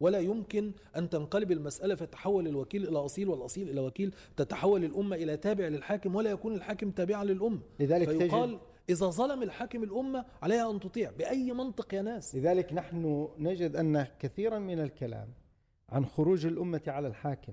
ولا 0.00 0.18
يمكن 0.18 0.72
أن 0.96 1.10
تنقلب 1.10 1.52
المسألة 1.52 1.94
فتحول 1.94 2.48
الوكيل 2.48 2.88
إلى 2.88 2.98
أصيل 2.98 3.28
والأصيل 3.28 3.70
إلى 3.70 3.80
وكيل 3.80 4.14
تتحول 4.36 4.84
الأمة 4.84 5.16
إلى 5.16 5.36
تابع 5.36 5.68
للحاكم 5.68 6.14
ولا 6.14 6.30
يكون 6.30 6.54
الحاكم 6.54 6.90
تابعا 6.90 7.24
للأمة. 7.24 7.60
لذلك 7.80 8.08
فيقال 8.08 8.50
تجد 8.50 8.60
إذا 8.90 9.06
ظلم 9.06 9.42
الحاكم 9.42 9.82
الأمة 9.82 10.24
عليها 10.42 10.70
أن 10.70 10.80
تطيع 10.80 11.10
بأي 11.10 11.52
منطق 11.52 11.94
يا 11.94 12.02
ناس. 12.02 12.36
لذلك 12.36 12.72
نحن 12.72 13.28
نجد 13.38 13.76
أن 13.76 14.06
كثيرا 14.18 14.58
من 14.58 14.80
الكلام 14.80 15.28
عن 15.88 16.06
خروج 16.06 16.46
الأمة 16.46 16.82
على 16.86 17.08
الحاكم. 17.08 17.52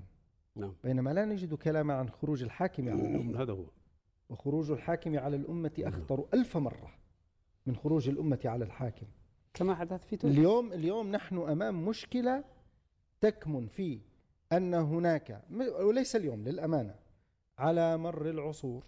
نعم. 0.56 0.74
بينما 0.84 1.14
لا 1.14 1.26
نجد 1.26 1.54
كلاما 1.54 1.94
عن 1.94 2.10
خروج 2.10 2.44
الحاكم 2.44 2.90
على 2.90 3.02
الأمة. 3.02 3.42
هذا 3.42 3.54
هو. 3.54 3.66
وخروج 4.30 4.72
الحاكم 4.72 5.20
على 5.20 5.36
الأمة 5.36 5.72
أخطر 5.80 6.26
ألف 6.34 6.58
مرة 6.58 6.92
من 7.66 7.76
خروج 7.76 8.10
الأمة 8.10 8.40
على 8.46 8.66
الحاكم. 8.66 9.08
كما 9.58 9.76
حدث 9.76 10.06
في 10.06 10.18
تونس 10.18 10.38
اليوم 10.38 10.74
اليوم 10.74 11.12
نحن 11.12 11.38
أمام 11.38 11.86
مشكلة 11.86 12.44
تكمن 13.22 13.68
في 13.68 14.00
أن 14.54 14.74
هناك 14.74 15.42
وليس 15.80 16.16
اليوم 16.16 16.44
للأمانة 16.44 16.96
على 17.58 17.98
مر 17.98 18.30
العصور 18.30 18.84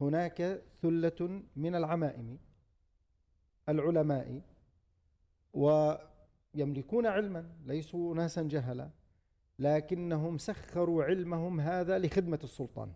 هناك 0.00 0.62
ثلة 0.82 1.42
من 1.56 1.74
العمائم 1.74 2.38
العلماء 3.68 4.40
ويملكون 5.52 7.06
علما 7.06 7.50
ليسوا 7.66 8.14
ناسا 8.14 8.42
جهلا 8.42 8.90
لكنهم 9.58 10.38
سخروا 10.38 11.04
علمهم 11.04 11.60
هذا 11.60 11.98
لخدمة 11.98 12.38
السلطان. 12.44 12.92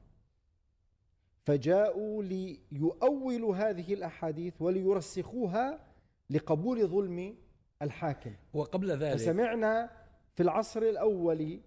فجاءوا 1.45 2.23
ليؤولوا 2.23 3.57
هذه 3.57 3.95
الأحاديث 3.95 4.63
وليرسخوها 4.63 5.94
لقبول 6.31 6.87
ظلم 6.87 7.35
الحاكم. 7.83 8.33
وقبل 8.55 8.91
ذلك 8.91 9.17
فسمعنا 9.17 9.91
في 10.35 10.43
العصر 10.43 10.83
الأول 10.83 11.61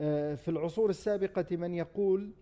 آه، 0.00 0.34
في 0.34 0.48
العصور 0.48 0.90
السابقة 0.90 1.56
من 1.56 1.74
يقول 1.74 2.32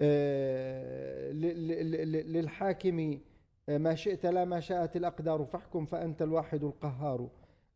آه، 0.00 1.32
للحاكم 1.32 3.20
آه، 3.68 3.78
ما 3.78 3.94
شئت 3.94 4.26
لا 4.26 4.44
ما 4.44 4.60
شاءت 4.60 4.96
الأقدار 4.96 5.44
فاحكم 5.44 5.86
فأنت 5.86 6.22
الواحد 6.22 6.64
القهار. 6.64 7.30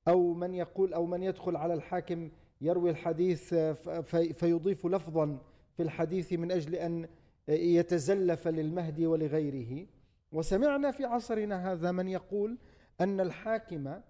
أو 0.09 0.35
من 0.35 0.55
يقول 0.55 0.95
أو 0.95 1.07
من 1.07 1.23
يدخل 1.23 1.57
على 1.57 1.75
الحاكم 1.75 2.31
يروي 2.61 2.91
الحديث 2.91 3.55
فيضيف 4.35 4.87
لفظا 4.87 5.39
في 5.77 5.83
الحديث 5.83 6.33
من 6.33 6.53
أجل 6.53 6.75
أن 6.75 7.09
يتزلف 7.49 8.49
للمهدي 8.49 9.07
ولغيره. 9.07 9.87
وسمعنا 10.33 10.91
في 10.91 11.05
عصرنا 11.05 11.73
هذا 11.73 11.93
من 11.93 12.09
يقول 12.09 12.59
أن 13.01 13.21
الحاكم 13.21 14.01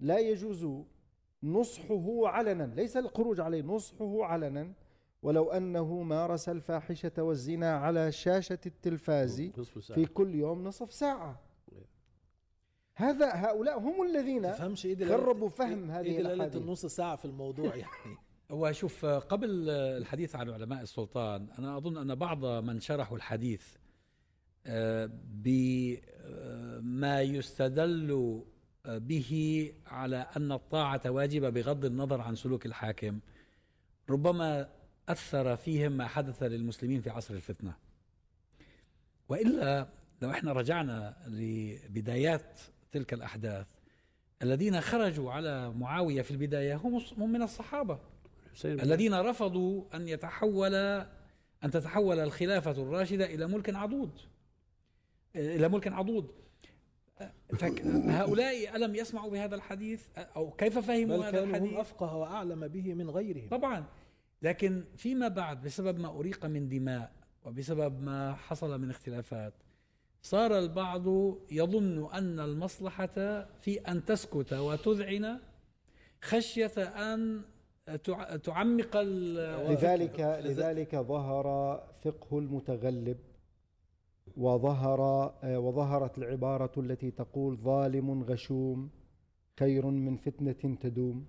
لا 0.00 0.18
يجوز 0.18 0.68
نصحه 1.42 2.28
علنا 2.28 2.64
ليس 2.76 2.96
الخروج 2.96 3.40
عليه 3.40 3.62
نصحه 3.62 4.24
علنا. 4.24 4.72
ولو 5.22 5.50
أنه 5.50 6.02
مارس 6.02 6.48
الفاحشة 6.48 7.12
والزنا 7.22 7.76
على 7.76 8.12
شاشة 8.12 8.58
التلفاز 8.66 9.40
في 9.94 10.06
كل 10.06 10.34
يوم 10.34 10.64
نصف 10.64 10.92
ساعة. 10.92 11.40
هذا 12.94 13.30
هؤلاء 13.34 13.78
هم 13.78 14.02
الذين 14.06 14.52
دلالة- 14.96 15.08
خربوا 15.08 15.48
فهم 15.48 15.90
إيه 15.90 16.00
هذه 16.00 16.16
دلالة 16.16 16.32
الأحاديث. 16.34 16.62
النص 16.62 16.86
ساعة 16.86 17.16
في 17.16 17.24
الموضوع 17.24 17.76
يعني؟ 17.76 18.16
هو 18.50 18.72
شوف 18.72 19.04
قبل 19.04 19.70
الحديث 19.70 20.36
عن 20.36 20.50
علماء 20.50 20.82
السلطان 20.82 21.46
أنا 21.58 21.76
أظن 21.76 21.96
أن 21.96 22.14
بعض 22.14 22.44
من 22.44 22.80
شرحوا 22.80 23.16
الحديث 23.16 23.76
آه، 26.78 26.80
بما 26.80 27.22
يستدل 27.22 28.42
به 28.86 29.72
على 29.86 30.26
أن 30.36 30.52
الطاعة 30.52 31.00
واجبة 31.06 31.48
بغض 31.50 31.84
النظر 31.84 32.20
عن 32.20 32.34
سلوك 32.36 32.66
الحاكم. 32.66 33.18
ربما 34.10 34.68
أثر 35.08 35.56
فيهم 35.56 35.92
ما 35.92 36.06
حدث 36.06 36.42
للمسلمين 36.42 37.00
في 37.00 37.10
عصر 37.10 37.34
الفتنة. 37.34 37.74
وإلا 39.28 39.88
لو 40.22 40.30
إحنا 40.30 40.52
رجعنا 40.52 41.16
لبدايات 41.26 42.60
تلك 42.92 43.12
الأحداث 43.12 43.66
الذين 44.42 44.80
خرجوا 44.80 45.32
على 45.32 45.70
معاوية 45.72 46.22
في 46.22 46.30
البداية 46.30 46.74
هم 46.76 47.02
من 47.16 47.32
بن 47.32 47.42
الذين 48.82 49.14
رفضوا 49.14 49.84
أن 49.94 50.08
يتحول 50.08 50.74
أن 51.64 51.70
تتحول 51.70 52.18
الخلافة 52.18 52.70
الراشدة 52.70 53.24
إلى 53.24 53.46
ملك 53.46 53.74
عضوض 53.74 54.10
إلى 55.36 55.68
ملك 55.68 55.88
عضوض 55.88 56.26
فك- 56.26 56.47
هؤلاء 58.10 58.76
ألم 58.76 58.94
يسمعوا 58.94 59.30
بهذا 59.30 59.54
الحديث؟ 59.54 60.02
أو 60.36 60.50
كيف 60.50 60.78
فهموا 60.78 61.16
بل 61.16 61.22
هذا 61.22 61.30
كانوا 61.30 61.46
هم 61.46 61.54
الحديث؟ 61.54 61.78
أفقه 61.78 62.16
وأعلم 62.16 62.68
به 62.68 62.94
من 62.94 63.10
غيرهم. 63.10 63.48
طبعا. 63.48 63.84
لكن 64.42 64.84
فيما 64.96 65.28
بعد 65.28 65.62
بسبب 65.62 65.98
ما 66.00 66.08
أريق 66.08 66.46
من 66.46 66.68
دماء 66.68 67.12
وبسبب 67.44 68.02
ما 68.02 68.34
حصل 68.34 68.80
من 68.80 68.90
اختلافات 68.90 69.52
صار 70.22 70.58
البعض 70.58 71.04
يظن 71.50 72.08
أن 72.12 72.40
المصلحة 72.40 73.46
في 73.60 73.80
أن 73.88 74.04
تسكت 74.04 74.52
وتذعن 74.52 75.38
خشية 76.22 76.72
أن 76.78 77.42
تع- 78.04 78.36
تعمق 78.36 78.96
لذلك 79.70 80.20
لذلك 80.44 80.96
ظهر 80.96 81.44
فقه 82.04 82.38
المتغلب 82.38 83.18
وظهر 84.38 85.00
آه، 85.42 85.58
وظهرت 85.58 86.18
العبارة 86.18 86.72
التي 86.76 87.10
تقول 87.10 87.56
ظالم 87.56 88.22
غشوم 88.22 88.90
خير 89.60 89.86
من 89.86 90.16
فتنة 90.16 90.52
تدوم. 90.80 91.26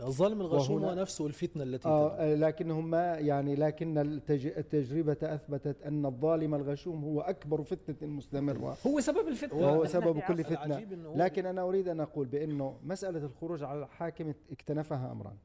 الظالم 0.00 0.40
الغشوم 0.40 0.84
هو 0.84 0.94
نفسه 0.94 1.26
الفتنة 1.26 1.62
التي 1.62 1.88
آه. 1.88 2.10
آه، 2.18 2.34
لكنهم 2.34 2.90
ما 2.90 3.14
يعني 3.14 3.54
لكن 3.54 3.98
التج- 3.98 4.56
التجربة 4.58 5.16
أثبتت 5.22 5.82
أن 5.82 6.06
الظالم 6.06 6.54
الغشوم 6.54 7.04
هو 7.04 7.20
أكبر 7.20 7.62
فتنة 7.62 8.08
مستمرة. 8.10 8.76
هو 8.86 9.00
سبب 9.00 9.28
الفتنة. 9.28 9.58
وهو 9.60 9.74
إحنا 9.84 10.00
سبب 10.00 10.18
كل 10.20 10.44
فتنة. 10.44 11.06
هو- 11.08 11.16
لكن 11.16 11.46
أنا 11.46 11.62
أريد 11.62 11.88
أن 11.88 12.00
أقول 12.00 12.26
بأنه 12.26 12.78
مسألة 12.84 13.24
الخروج 13.24 13.62
على 13.62 13.82
الحاكم 13.82 14.32
اكتنفها 14.50 15.12
أمران. 15.12 15.36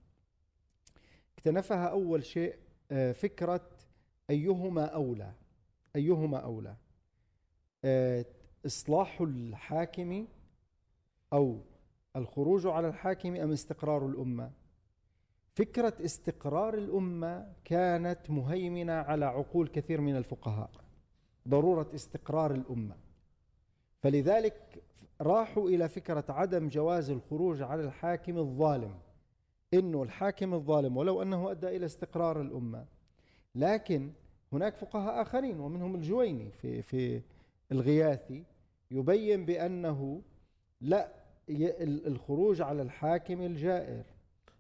اكتنفها 1.38 1.86
أول 1.88 2.23
شيء 2.25 2.56
آه، 2.91 3.12
فكرة 3.12 3.62
أيهما 4.30 4.86
أولى. 4.86 5.32
أيهما 5.95 6.38
أولى؟ 6.38 6.75
إصلاح 8.65 9.21
الحاكم 9.21 10.28
أو 11.34 11.60
الخروج 12.15 12.67
على 12.67 12.88
الحاكم 12.88 13.36
أم 13.36 13.52
استقرار 13.52 14.06
الأمة؟ 14.06 14.52
فكرة 15.56 15.93
استقرار 16.06 16.74
الأمة 16.74 17.54
كانت 17.65 18.30
مهيمنة 18.30 18.93
على 18.93 19.26
عقول 19.26 19.67
كثير 19.67 20.02
من 20.02 20.15
الفقهاء 20.15 20.69
ضرورة 21.48 21.88
استقرار 21.95 22.52
الأمة. 22.52 22.95
فلذلك 24.00 24.84
راحوا 25.21 25.69
إلى 25.69 25.89
فكرة 25.89 26.26
عدم 26.30 26.67
جواز 26.67 27.10
الخروج 27.10 27.62
على 27.62 27.84
الحاكم 27.84 28.38
الظالم 28.38 28.95
إنه 29.74 30.04
الحاكم 30.04 30.54
الظالم 30.54 30.98
ولو 30.98 31.21
أنه 31.21 31.52
أدى 31.52 31.67
إلى 31.67 31.86
استقرار 31.86 32.41
الأمة. 32.41 32.86
لكن 33.56 34.12
هناك 34.54 34.76
فقهاء 34.76 35.21
آخرين 35.21 35.60
ومنهم 35.60 35.95
الجويني 35.95 36.52
في 36.52 36.82
في 36.82 37.21
الغياثي 37.71 38.43
يبين 38.91 39.45
بأنه 39.45 40.21
لا 40.82 41.12
الخروج 42.08 42.62
على 42.62 42.82
الحاكم 42.82 43.41
الجائر. 43.41 44.04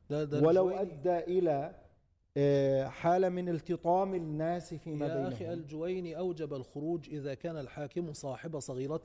ده 0.09 0.23
ده 0.23 0.47
ولو 0.47 0.69
أدى 0.69 1.17
إلى 1.19 1.75
آه، 2.37 2.87
حالة 2.87 3.29
من 3.29 3.49
التطام 3.49 4.15
الناس 4.15 4.73
فيما 4.73 5.05
يا 5.05 5.27
أخي 5.27 5.37
بينهم. 5.39 5.59
الجويني 5.59 6.17
أوجب 6.17 6.53
الخروج 6.53 7.09
إذا 7.09 7.33
كان 7.33 7.57
الحاكم 7.57 8.13
صاحب 8.13 8.59
صغيرة 8.59 9.01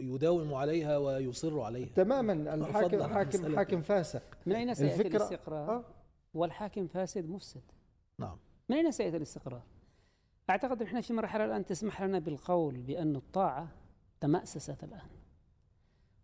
يداوم 0.00 0.54
عليها 0.54 0.98
ويصر 0.98 1.60
عليها. 1.60 1.88
تماما 1.94 2.54
الحاكم 2.54 3.02
حاكم 3.02 3.56
حاكم 3.56 3.82
فاسق. 3.82 4.22
من 4.46 4.54
أين 4.54 4.74
سيأتي 4.74 5.08
الاستقرار؟ 5.08 5.70
آه. 5.70 5.84
والحاكم 6.34 6.86
فاسد 6.86 7.30
مفسد. 7.30 7.62
نعم. 8.18 8.36
من 8.68 8.76
أين 8.76 8.90
سيأتي 8.90 9.16
الاستقرار؟ 9.16 9.62
أعتقد 10.50 10.82
نحن 10.82 11.00
في 11.00 11.12
مرحلة 11.12 11.44
الآن 11.44 11.66
تسمح 11.66 12.02
لنا 12.02 12.18
بالقول 12.18 12.76
بأن 12.76 13.16
الطاعة 13.16 13.68
تمأسست 14.20 14.84
الآن. 14.84 15.08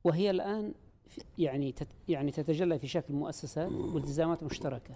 وهي 0.05 0.31
الآن 0.31 0.75
يعني 1.39 1.75
يعني 2.09 2.31
تتجلى 2.31 2.79
في 2.79 2.87
شكل 2.87 3.15
مؤسسات 3.15 3.73
والتزامات 3.73 4.43
مشتركة 4.43 4.95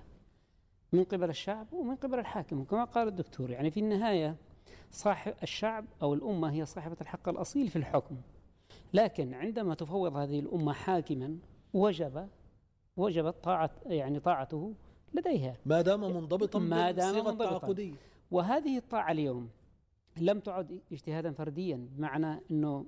من 0.93 1.05
قبل 1.05 1.31
الشعب 1.31 1.73
ومن 1.73 1.97
قبل 1.97 2.19
الحاكم 2.19 2.61
وكما 2.61 2.85
قال 2.85 3.09
الدكتور. 3.09 3.51
يعني 3.51 3.71
في 3.71 3.81
النهاية 3.81 4.37
صاحب 4.91 5.35
الشعب 5.43 5.85
أو 6.03 6.15
الأمة 6.15 6.53
هي 6.53 6.67
صاحبة 6.67 6.97
الحق 7.01 7.29
الأصيل 7.29 7.69
في 7.69 7.77
الحكم. 7.77 8.17
لكن 8.95 9.35
عندما 9.35 9.75
تفوض 9.75 10.17
هذه 10.17 10.41
الأمة 10.41 10.73
حاكما 10.73 11.39
وجب 11.75 12.29
وجبت 12.97 13.35
طاعة 13.45 13.71
يعني 13.87 14.21
طاعته 14.21 14.75
لديها. 15.15 15.57
ما 15.67 15.83
دام 15.83 16.01
منضبطا 16.01 16.59
ما 16.59 16.91
دام 16.91 17.15
منضبطاً. 17.15 17.45
التعاقدية 17.45 17.95
وهذه 18.33 18.79
الطاعة 18.79 19.13
اليوم 19.13 19.51
لم 20.17 20.41
تعد 20.41 20.81
اجتهادا 20.93 21.33
فرديا 21.33 21.89
بمعنى 21.97 22.41
أنه 22.51 22.87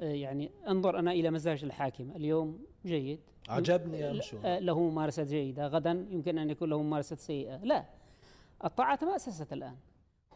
آه، 0.00 0.04
يعني 0.04 0.50
انظر 0.68 0.98
أنا 0.98 1.10
إلى 1.12 1.30
مزاج 1.30 1.64
الحاكم. 1.64 2.10
اليوم 2.10 2.64
جيد. 2.86 3.20
عجبني 3.48 4.04
آه، 4.44 4.58
له 4.58 4.80
ممارسة 4.80 5.22
جيدة. 5.22 5.66
غدا 5.66 6.06
يمكن 6.10 6.38
أن 6.38 6.50
يكون 6.50 6.68
له 6.70 6.82
ممارسة 6.82 7.16
سيئة. 7.16 7.56
لا. 7.56 7.84
الطاعة 8.64 8.96
تمأسست 8.96 9.52
الآن. 9.52 9.76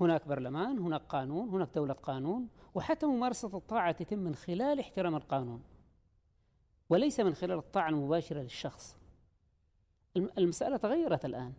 هناك 0.00 0.28
برلمان 0.28 0.78
هناك 0.78 1.02
قانون 1.02 1.48
هناك 1.48 1.68
دولة 1.74 1.94
قانون 1.94 2.48
وحتى 2.74 3.06
ممارسة 3.06 3.56
الطاعة 3.56 3.92
تتم 3.92 4.18
من 4.18 4.34
خلال 4.34 4.80
احترام 4.80 5.14
القانون. 5.16 5.62
وليس 6.90 7.20
من 7.20 7.34
خلال 7.34 7.58
الطاعة 7.58 7.88
المباشرة 7.88 8.40
للشخص. 8.40 8.96
الم- 10.16 10.30
المسألة 10.38 10.76
تغيرت 10.76 11.24
الآن. 11.24 11.52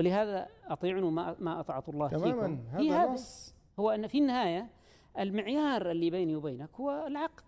ولهذا 0.00 0.48
أطيعوا 0.68 1.10
ما 1.10 1.36
ما 1.40 1.60
أطاعت 1.60 1.88
الله 1.88 2.08
تماما 2.08 2.32
فيكم 2.32 2.78
في 2.78 2.90
هذا 2.90 3.02
هذا 3.04 3.12
نص. 3.12 3.54
هو 3.78 3.90
أن 3.90 4.06
في 4.06 4.18
النهاية 4.18 4.66
المعيار 5.18 5.90
اللي 5.90 6.10
بيني 6.10 6.36
وبينك 6.36 6.68
هو 6.74 7.04
العقد. 7.06 7.42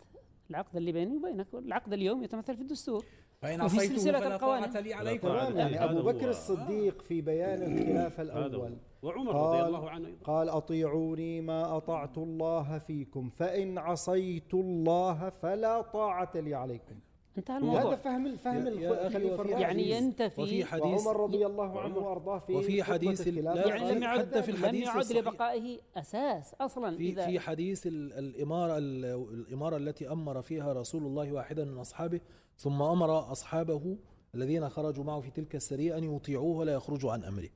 العقد 0.50 0.76
اللي 0.76 0.92
بيني 0.92 1.16
وبينك 1.16 1.46
العقد 1.54 1.92
اليوم 1.92 2.22
يتمثل 2.22 2.56
في 2.56 2.62
الدستور. 2.62 3.04
فإن 3.42 3.62
وفي 3.62 3.76
عصيته 3.76 3.94
سلسلة 3.94 4.20
فلا 4.20 4.34
القوانين. 4.34 4.70
طاعة 4.70 4.80
لي 4.82 4.94
عليكم. 4.94 5.28
طاعة. 5.28 5.48
يعني 5.50 5.98
هو. 5.98 6.02
بكر 6.02 6.28
الصديق 6.30 7.02
في 7.02 7.20
بيان 7.20 7.62
هو. 7.98 8.22
الأول. 8.22 8.76
وعمر 9.02 9.32
قال- 9.32 9.60
رضي 9.60 9.62
الله 9.68 9.90
عنه 9.90 10.06
أيضا. 10.06 10.18
قال 10.24 10.48
أطيعوني 10.48 11.40
ما 11.40 11.76
أطعت 11.76 12.18
الله 12.18 12.78
فيكم 12.78 13.30
فإن 13.30 13.78
عصيت 13.78 14.54
الله 14.54 15.30
فلا 15.30 15.80
طاعة 15.82 16.30
لي 16.34 16.54
عليكم. 16.54 16.94
انتهى 17.38 17.56
هذا 17.56 17.62
الموضوع. 17.62 17.96
فهم 17.96 18.36
فهم 18.36 18.66
أخي 18.66 19.16
الخليفه 19.16 19.58
يعني 19.58 19.90
ينتفي 19.90 20.40
وفي 20.42 20.64
حديث 20.64 21.06
وعمر 21.06 21.20
رضي 21.20 21.46
الله 21.46 21.80
عنه 21.80 21.98
وأرضاه 21.98 22.38
في 22.38 22.54
وفي 22.54 22.82
حديث 22.82 23.26
يعني 23.26 23.32
في- 23.88 23.94
لم 23.94 24.02
يعد 24.02 24.18
حتى 24.18 24.42
في 24.42 24.52
لم 24.52 24.56
الحديث 24.58 24.86
يعد 24.86 24.96
الصحيح. 24.98 25.18
لبقائه 25.18 25.78
أساس 25.96 26.54
أصلا. 26.60 26.96
في 26.96 27.08
إذا 27.08 27.26
في 27.26 27.40
حديث 27.40 27.86
ال- 27.86 28.12
الإمارة 28.12 28.78
ال- 28.78 29.04
الإمارة 29.34 29.76
التي 29.76 30.12
أمر 30.12 30.42
فيها 30.42 30.72
رسول 30.72 31.02
الله 31.02 31.32
واحدا 31.32 31.64
من 31.64 31.78
أصحابه 31.78 32.20
ثم 32.58 32.82
أمر 32.82 33.32
أصحابه 33.32 33.96
الذين 34.34 34.68
خرجوا 34.68 35.04
معه 35.04 35.20
في 35.20 35.30
تلك 35.30 35.54
السرية 35.56 35.98
أن 35.98 36.16
يطيعوه 36.16 36.56
ولا 36.56 36.72
يخرجوا 36.72 37.12
عن 37.12 37.24
أمره. 37.24 37.48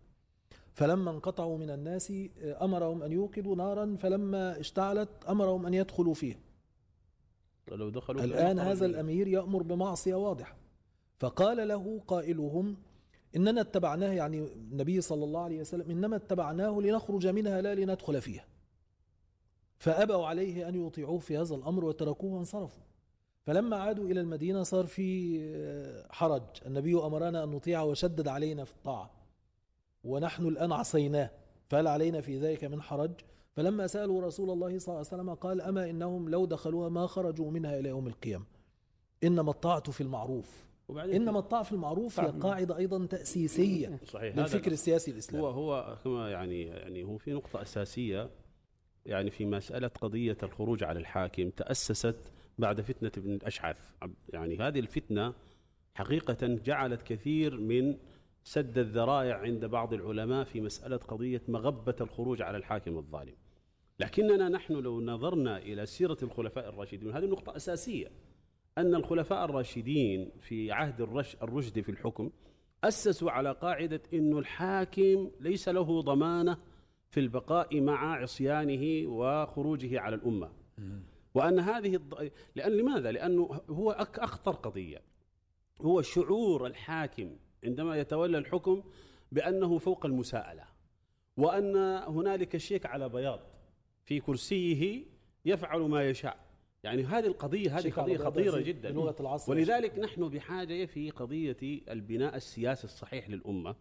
فلما 0.73 1.11
انقطعوا 1.11 1.59
من 1.59 1.71
الناس 1.71 2.13
آه، 2.43 2.65
أمرهم 2.65 3.03
أن 3.03 3.13
يوقدوا 3.13 3.57
نارا 3.57 3.97
فلما 3.99 4.61
اشتعلت 4.61 5.09
أمرهم 5.29 5.67
أن 5.67 5.75
يدخلوا 5.75 6.15
فيه. 6.15 6.46
لو 7.69 7.89
دخلوا 7.89 8.25
الآن. 8.25 8.59
هذا 8.59 8.87
الأمير 8.87 9.29
يأمر 9.29 9.63
بمعصية 9.63 10.15
واضحة. 10.15 10.57
فقال 11.19 11.69
له 11.69 12.01
قائلهم 12.07 12.77
إننا 13.37 13.61
اتبعناه 13.61 14.13
يعني 14.13 14.39
النبي 14.39 15.01
صلى 15.01 15.25
الله 15.25 15.41
عليه 15.41 15.61
وسلم 15.61 15.91
إنما 15.91 16.17
اتبعناه 16.17 16.81
لنخرج 16.81 17.27
منها 17.27 17.61
لا 17.61 17.75
لندخل 17.75 18.21
فيها. 18.21 18.45
فأبوا 19.79 20.27
عليه 20.27 20.69
أن 20.69 20.87
يطيعوه 20.87 21.19
في 21.19 21.39
هذا 21.39 21.55
الأمر 21.55 21.85
وتركوه 21.85 22.33
وانصرفوا. 22.33 22.83
فلما 23.43 23.77
عادوا 23.77 24.09
إلى 24.09 24.21
المدينة 24.21 24.63
صار 24.63 24.87
في 24.87 25.39
آه، 25.43 26.07
حرج. 26.11 26.43
النبي 26.67 26.95
أمرنا 26.95 27.45
أن 27.45 27.49
نطيعه 27.49 27.85
وشدد 27.85 28.29
علينا 28.29 28.65
في 28.65 28.73
الطاعة. 28.73 29.11
ونحن 30.05 30.47
الآن 30.47 30.73
عصيناه. 30.73 31.31
فهل 31.69 31.87
علينا 31.87 32.21
في 32.21 32.39
ذلك 32.39 32.65
من 32.65 32.83
حرج؟ 32.83 33.11
فلما 33.57 33.87
سألوا 33.87 34.23
رسول 34.23 34.51
الله 34.51 34.79
صلى 34.79 34.89
الله 34.89 35.07
عليه 35.13 35.23
وسلم 35.23 35.35
قال 35.35 35.61
أما 35.61 35.91
إنهم 35.91 36.29
لو 36.29 36.45
دخلوها 36.47 36.89
ما 36.89 37.07
خرجوا 37.07 37.51
منها 37.51 37.79
إلى 37.79 37.89
يوم 37.89 38.07
القيامة. 38.07 38.45
إنما 39.25 39.51
الطاعة 39.51 39.91
في 39.91 40.01
المعروف. 40.01 40.67
وبعدين 40.89 41.15
إنما 41.15 41.39
الطاعة 41.39 41.63
في 41.63 41.73
المعروف 41.73 42.21
هي 42.21 42.27
طبعاً. 42.27 42.41
قاعدة 42.41 42.77
أيضا 42.77 43.07
تأسيسية 43.07 43.99
صحيح. 44.05 44.37
للفكر 44.37 44.73
السياسي 44.73 45.11
هو 45.11 45.15
الإسلامي 45.15 45.47
هو 45.47 45.99
كما 46.05 46.31
يعني 46.31 46.63
يعني 46.63 47.05
هو 47.05 47.19
في 47.19 47.33
نقطة 47.33 47.63
أساسية. 47.63 48.31
يعني 49.07 49.31
في 49.31 49.47
مسألة 49.47 49.89
قضية 49.89 50.37
الخروج 50.43 50.85
على 50.85 50.99
الحاكم 50.99 51.51
تأسست 51.51 52.33
بعد 52.59 52.81
فتنة 52.81 53.13
ابن 53.17 53.35
الأشعث. 53.35 53.91
يعني 54.29 54.59
هذه 54.59 54.79
الفتنة 54.79 55.35
حقيقة 55.95 56.47
جعلت 56.47 57.03
كثير 57.03 57.61
من 57.61 57.97
سد 58.47 58.79
الذرائع 58.79 59.37
عند 59.37 59.65
بعض 59.65 59.93
العلماء 59.93 60.45
في 60.45 60.61
مسألة 60.61 60.97
قضية 60.97 61.43
مغبة 61.49 61.95
الخروج 62.01 62.43
على 62.43 62.57
الحاكم 62.57 62.99
الظالم. 62.99 63.35
لكننا 64.01 64.49
نحن 64.49 64.73
لو 64.73 65.01
نظرنا 65.01 65.59
إلى 65.59 65.87
سيرة 65.87 66.17
الخلفاء 66.23 66.69
الراشدين 66.69 67.11
هذه 67.11 67.25
نقطة 67.25 67.57
أساسية 67.57 68.11
أن 68.79 68.95
الخلفاء 68.95 69.45
الراشدين 69.45 70.31
في 70.41 70.73
عهد 70.73 71.01
الرش 71.01 71.37
الرشد 71.43 71.81
في 71.81 71.89
الحكم 71.89 72.31
أسسوا 72.85 73.31
على 73.31 73.53
قاعدة 73.53 74.01
أن 74.15 74.39
الحاكم 74.39 75.31
ليس 75.41 75.69
له 75.69 76.01
ضمانة 76.01 76.59
في 77.11 77.21
البقاء 77.21 77.81
مع 77.81 78.15
عصيانه 78.15 79.09
وخروجه 79.09 80.01
على 80.01 80.17
الأمة. 80.17 80.53
وأن 81.35 81.59
هذه 81.59 81.95
الض... 81.95 82.31
لأن 82.55 82.73
لماذا؟ 82.73 83.13
لأنه 83.13 83.61
هو 83.71 83.91
أخطر 84.01 84.53
قضية. 84.53 85.03
هو 85.81 86.03
شعور 86.03 86.67
الحاكم 86.67 87.37
عندما 87.65 87.97
يتولى 87.97 88.39
الحكم 88.39 88.83
بأنه 89.33 89.79
فوق 89.79 90.07
المساءلة 90.07 90.65
وأن 91.37 91.77
هنالك 92.07 92.57
شيك 92.57 92.87
على 92.87 93.09
بياض 93.09 93.41
في 94.05 94.21
كرسيه 94.21 95.05
يفعل 95.45 95.81
ما 95.81 96.09
يشاء. 96.09 96.47
يعني 96.85 97.05
هذه 97.05 97.27
القضية 97.27 97.79
هذه 97.79 97.91
قضية 97.91 98.19
خطيرة 98.19 98.61
جدا. 98.61 98.91
بلغة 98.91 99.17
العصر. 99.21 99.53
ولذلك 99.53 99.99
نحن 99.99 100.29
بحاجة 100.29 100.85
في 100.85 101.11
قضية 101.11 101.57
البناء 101.91 102.37
السياسي 102.37 102.85
الصحيح 102.85 103.31
للأمة 103.31 103.77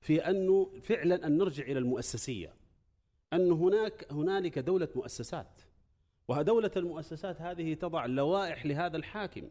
في 0.00 0.30
أنه 0.30 0.70
فعلا 0.82 1.26
أن 1.26 1.38
نرجع 1.38 1.64
إلى 1.64 1.78
المؤسسية 1.78 2.54
أن 3.32 3.52
هناك 3.52 4.12
هنالك 4.12 4.58
دولة 4.58 4.88
مؤسسات. 4.96 5.60
ودولة 6.28 6.70
المؤسسات 6.76 7.40
هذه 7.40 7.74
تضع 7.74 8.06
لوائح 8.06 8.66
لهذا 8.66 8.96
الحاكم 8.96 9.50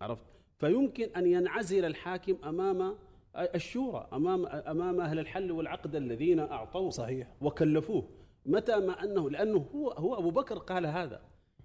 عرفت؟ 0.00 0.26
فيمكن 0.58 1.08
أن 1.16 1.26
ينعزل 1.26 1.84
الحاكم 1.84 2.36
أمام 2.44 2.96
الشورى 3.36 4.08
أمام 4.12 4.46
أمام 4.46 5.00
أهل 5.00 5.18
الحل 5.18 5.52
والعقد 5.52 5.96
الذين 5.96 6.40
أعطوه 6.40 6.90
صحيح. 6.90 7.28
وكلفوه. 7.40 8.08
متى 8.46 8.76
ما 8.76 9.04
أنه 9.04 9.30
لأنه 9.30 9.66
هو 9.74 9.90
هو 9.90 10.18
أبو 10.18 10.30
بكر 10.30 10.58
قال 10.58 10.86
هذا. 10.86 11.20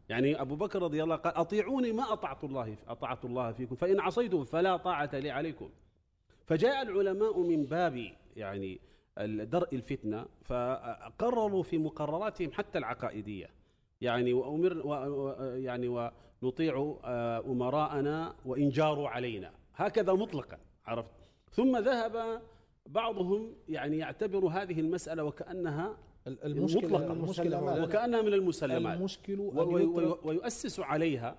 يعني 0.10 0.42
أبو 0.42 0.56
بكر 0.56 0.82
رضي 0.82 1.04
الله 1.04 1.16
قال 1.16 1.36
أطيعوني 1.36 1.92
ما 1.92 2.14
أطعت 2.14 2.44
الله 2.44 2.78
أطعت 2.88 3.26
الله 3.26 3.52
فيكم 3.52 3.76
فإن 3.76 4.00
عصيتم 4.00 4.44
فلا 4.44 4.78
طاعة 4.78 5.10
لي 5.14 5.32
عليكم. 5.32 5.70
فجاء 6.46 6.82
العلماء 6.82 7.40
من 7.40 7.66
باب 7.66 8.12
يعني 8.36 8.80
درء 9.28 9.76
الفتنة 9.76 10.26
فقرروا 10.44 11.64
في 11.64 11.78
مقرراتهم 11.78 12.52
حتى 12.52 12.78
العقائدية. 12.78 13.50
يعني 14.02 14.34
وأمر 14.34 14.78
و 14.88 14.94
يعني 15.56 16.12
ونطيع 16.42 16.98
آه، 17.04 17.40
أمراءنا 17.40 18.36
وإن 18.46 18.70
جاروا 18.70 19.10
علينا. 19.10 19.52
هكذا 19.76 20.14
مطلقا 20.14 20.58
عرفت؟ 20.86 21.12
ثم 21.52 21.78
ذهب 21.78 22.42
بعضهم 22.86 23.54
يعني 23.70 23.98
يعتبر 23.98 24.46
هذه 24.48 24.80
المسألة 24.80 25.24
وكأنها 25.24 25.98
ال- 26.28 26.44
المشكلة 26.46 26.88
مطلقاً. 26.90 27.14
المشكلة 27.14 27.60
مولانا، 27.60 27.84
وكأنها 27.84 28.22
من 28.22 28.34
المسلمات. 28.34 28.98
المشكل 28.98 29.40
ويؤسس 30.24 30.80
عليها 30.80 31.36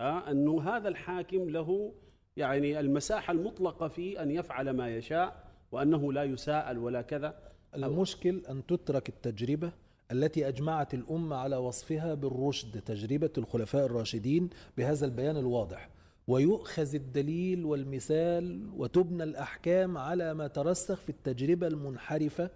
آه، 0.00 0.30
أنه 0.30 0.62
هذا 0.62 0.88
الحاكم 0.88 1.50
له 1.50 1.92
يعني 2.36 2.80
المساحة 2.80 3.32
المطلقة 3.32 3.88
في 3.88 4.22
أن 4.22 4.30
يفعل 4.30 4.70
ما 4.70 4.96
يشاء 4.96 5.44
وأنه 5.72 6.12
لا 6.12 6.24
يساءل 6.24 6.78
ولا 6.78 7.02
كذا. 7.02 7.34
المشكل 7.74 8.42
أن 8.50 8.66
تترك 8.66 9.08
التجربة 9.08 9.72
التي 10.10 10.48
أجمعت 10.48 10.94
الأمة 10.94 11.36
على 11.36 11.56
وصفها 11.56 12.14
بالرشد 12.14 12.80
تجربة 12.80 13.30
الخلفاء 13.38 13.86
الراشدين 13.86 14.50
بهذا 14.76 15.06
البيان 15.06 15.36
الواضح. 15.36 15.90
ويؤخذ 16.26 16.94
الدليل 16.94 17.64
والمثال 17.64 18.70
وتبنى 18.76 19.22
الأحكام 19.22 19.98
على 19.98 20.34
ما 20.34 20.46
ترسخ 20.46 21.00
في 21.00 21.08
التجربة 21.08 21.66
المنحرفة 21.66 22.50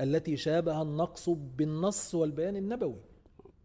التي 0.00 0.36
شابه 0.36 0.82
النقص 0.82 1.28
بالنص 1.28 2.14
والبيان 2.14 2.56
النبوي. 2.56 3.00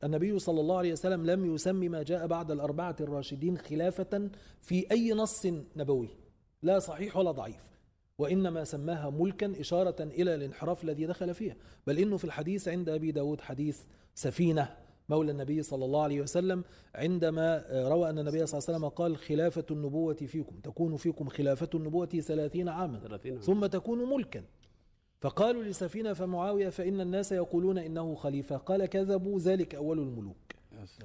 النبي 0.03 0.39
صلى 0.39 0.61
الله 0.61 0.77
عليه 0.77 0.91
وسلم 0.91 1.25
لم 1.25 1.55
يسمي 1.55 1.89
ما 1.89 2.03
جاء 2.03 2.27
بعد 2.27 2.51
الأربعة 2.51 2.95
الراشدين 3.01 3.57
خلافة 3.57 4.29
في 4.61 4.91
أي 4.91 5.11
نص 5.11 5.45
نبوي. 5.75 6.09
لا 6.61 6.79
صحيح 6.79 7.17
ولا 7.17 7.31
ضعيف. 7.31 7.74
وإنما 8.19 8.63
سماها 8.63 9.09
ملكا 9.09 9.53
إشارة 9.59 10.03
إلى 10.03 10.35
الانحراف 10.35 10.83
الذي 10.83 11.05
دخل 11.05 11.33
فيها. 11.33 11.55
بل 11.87 11.99
إنه 11.99 12.17
في 12.17 12.23
الحديث 12.25 12.67
عند 12.67 12.89
أبي 12.89 13.11
داود 13.11 13.41
حديث 13.41 13.81
سفينة 14.15 14.75
مولى 15.09 15.31
النبي 15.31 15.63
صلى 15.63 15.85
الله 15.85 16.03
عليه 16.03 16.21
وسلم 16.21 16.63
عندما 16.95 17.65
روى 17.71 18.09
أن 18.09 18.19
النبي 18.19 18.45
صلى 18.45 18.57
الله 18.57 18.69
عليه 18.69 18.77
وسلم 18.77 18.89
قال 18.89 19.17
خلافة 19.17 19.65
النبوة 19.71 20.13
فيكم 20.13 20.59
تكون 20.59 20.97
فيكم 20.97 21.29
خلافة 21.29 21.69
النبوة 21.73 22.05
ثلاثين 22.05 22.69
عاما 22.69 22.99
30 22.99 23.31
عام. 23.31 23.41
ثم 23.41 23.65
تكون 23.65 24.09
ملكا. 24.09 24.43
فقالوا 25.21 25.63
لسفينة 25.63 26.13
فمعاوية 26.13 26.69
فإن 26.69 27.01
الناس 27.01 27.31
يقولون 27.31 27.77
إنه 27.77 28.15
خليفة 28.15 28.57
قال 28.57 28.85
كذبوا 28.85 29.39
ذلك 29.39 29.75
أول 29.75 29.99
الملوك. 29.99 30.35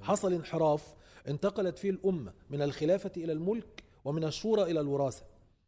حصل 0.03 0.33
انحراف 0.33 0.95
انتقلت 1.29 1.79
فيه 1.79 1.91
الأمة 1.91 2.33
من 2.51 2.63
الخلافة 2.63 3.13
إلى 3.17 3.33
الملك 3.33 3.85
ومن 4.05 4.25
الشورى 4.25 4.63
إلى 4.63 4.81
الوراثة. 4.81 5.23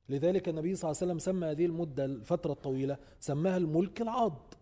لذلك 0.09 0.49
النبي 0.49 0.75
صلى 0.75 0.91
الله 0.91 0.99
عليه 1.03 1.13
وسلم 1.13 1.19
سمى 1.19 1.47
هذه 1.47 1.67
المدة 1.67 2.05
الفترة 2.05 2.53
الطويلة 2.53 2.97
سماها 3.21 3.57
الملك 3.57 4.03
العاض. 4.03 4.55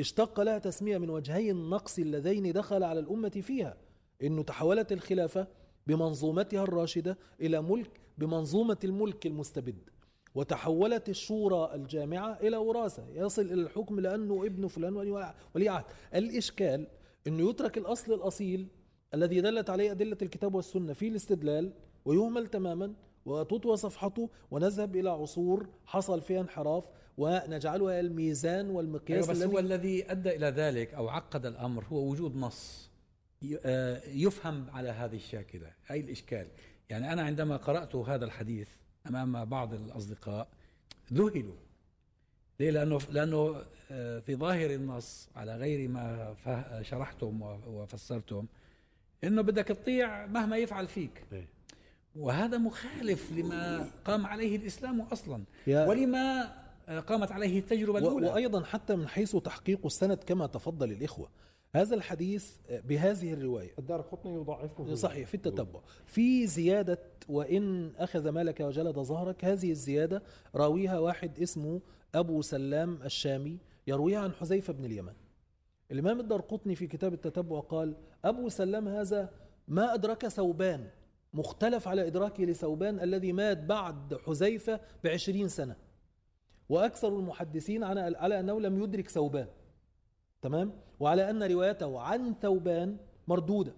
اشتق 0.00 0.40
لها 0.40 0.58
تسمية 0.58 0.98
من 0.98 1.10
وجهي 1.10 1.50
النقص 1.50 1.98
اللذين 1.98 2.52
دخل 2.52 2.82
على 2.82 3.00
الأمة 3.00 3.28
فيها. 3.28 3.76
إنه 4.22 4.42
تحولت 4.42 4.92
الخلافة 4.92 5.46
بمنظومتها 5.86 6.62
الراشدة 6.62 7.18
إلى 7.40 7.62
ملك 7.62 8.00
بمنظومة 8.18 8.78
الملك 8.84 9.26
المستبد. 9.26 9.90
وتحولت 10.34 11.08
الشورى 11.08 11.74
الجامعة 11.74 12.38
إلى 12.40 12.56
وراثة 12.56 13.04
يصل 13.14 13.42
إلى 13.42 13.62
الحكم 13.62 14.00
لأنه 14.00 14.46
ابن 14.46 14.66
فلان 14.66 14.96
ولي 15.54 15.68
عهد. 15.68 15.84
الإشكال 16.14 16.86
أنه 17.26 17.50
يترك 17.50 17.78
الأصل 17.78 18.12
الأصيل 18.12 18.68
الذي 19.14 19.40
دلت 19.40 19.70
عليه 19.70 19.90
أدلة 19.90 20.16
الكتاب 20.22 20.54
والسنة 20.54 20.92
في 20.92 21.08
الاستدلال 21.08 21.72
ويهمل 22.04 22.46
تماما 22.46 22.94
وتطوى 23.28 23.76
صفحته 23.76 24.30
ونذهب 24.50 24.96
إلى 24.96 25.10
عصور 25.10 25.68
حصل 25.86 26.20
فيها 26.20 26.40
انحراف 26.40 26.84
ونجعلها 27.18 28.00
الميزان 28.00 28.66
أيوة 28.66 28.76
والمقياس 28.76 29.30
بس 29.30 29.36
الذي 29.36 29.52
هو 29.54 29.58
الذي 29.58 30.10
أدى 30.10 30.36
إلى 30.36 30.46
ذلك 30.46 30.94
أو 30.94 31.08
عقد 31.08 31.46
الأمر 31.46 31.84
هو 31.84 32.10
وجود 32.10 32.36
نص 32.36 32.90
آه، 33.64 34.02
يفهم 34.06 34.70
على 34.70 34.88
هذه 34.88 35.16
الشاكلة 35.16 35.72
أي 35.90 36.00
الإشكال. 36.00 36.46
يعني 36.90 37.12
أنا 37.12 37.22
عندما 37.22 37.56
قرأت 37.56 37.96
هذا 37.96 38.24
الحديث 38.24 38.68
أمام 39.06 39.44
بعض 39.44 39.74
الأصدقاء 39.74 40.48
ذهلوا. 41.12 41.54
ليه؟ 42.60 42.70
لأنه 42.70 42.98
لأنه 43.10 43.62
آه، 43.90 44.18
في 44.18 44.36
ظاهر 44.36 44.70
النص 44.70 45.28
على 45.36 45.56
غير 45.56 45.88
ما 45.88 46.34
شرحتم 46.82 47.42
وفسرتم 47.66 48.46
إنه 49.24 49.42
بدك 49.42 49.64
تطيع 49.64 50.26
مهما 50.26 50.56
يفعل 50.56 50.86
فيك. 50.86 51.24
إيه. 51.32 51.57
وهذا 52.16 52.58
مخالف 52.58 53.32
لما 53.32 53.90
قام 54.04 54.26
عليه 54.26 54.56
الإسلام 54.56 55.00
أصلا. 55.00 55.44
ولما 55.68 56.54
آه، 56.88 57.00
قامت 57.00 57.32
عليه 57.32 57.58
التجربة 57.58 57.98
الأولى. 57.98 58.28
وأيضا 58.28 58.64
حتى 58.64 58.96
من 58.96 59.08
حيث 59.08 59.36
تحقيق 59.36 59.86
السند 59.86 60.16
كما 60.16 60.46
تفضل 60.46 60.92
الإخوة. 60.92 61.28
هذا 61.74 61.94
الحديث 61.94 62.56
بهذه 62.70 63.32
الرواية. 63.32 63.70
الدار 63.78 64.00
قطني 64.00 64.34
يضعفه. 64.34 64.94
صحيح 64.94 65.28
في 65.28 65.34
التتبع. 65.34 65.80
في 66.06 66.46
زيادة 66.46 66.98
وإن 67.28 67.92
أخذ 67.96 68.28
مالك 68.28 68.60
وجلد 68.60 68.98
ظهرك 68.98 69.44
هذه 69.44 69.70
الزيادة 69.70 70.22
راويها 70.54 70.98
واحد 70.98 71.40
اسمه 71.40 71.80
أبو 72.14 72.42
سلام 72.42 73.02
الشامي 73.02 73.58
يرويها 73.86 74.18
عن 74.18 74.32
حذيفة 74.32 74.72
بن 74.72 74.84
اليمن. 74.84 75.12
الإمام 75.90 76.20
الدرقطني 76.20 76.74
في 76.74 76.86
كتاب 76.86 77.14
التتبع 77.14 77.60
قال 77.60 77.96
أبو 78.24 78.48
سلام 78.48 78.88
هذا 78.88 79.30
ما 79.68 79.94
أدرك 79.94 80.28
ثوبان. 80.28 80.90
مختلف 81.34 81.88
على 81.88 82.06
إدراكه 82.06 82.44
لثوبان 82.44 83.00
الذي 83.00 83.32
مات 83.32 83.58
بعد 83.58 84.18
حذيفة 84.26 84.80
بعشرين 85.04 85.48
سنة. 85.48 85.76
وأكثر 86.68 87.08
المحدثين 87.08 87.84
على 87.84 88.40
أنه 88.40 88.60
لم 88.60 88.82
يدرك 88.82 89.08
ثوبان. 89.08 89.46
تمام؟ 90.42 90.72
وعلى 91.00 91.30
أن 91.30 91.42
روايته 91.42 92.00
عن 92.00 92.34
ثوبان 92.42 92.96
مردودة. 93.28 93.74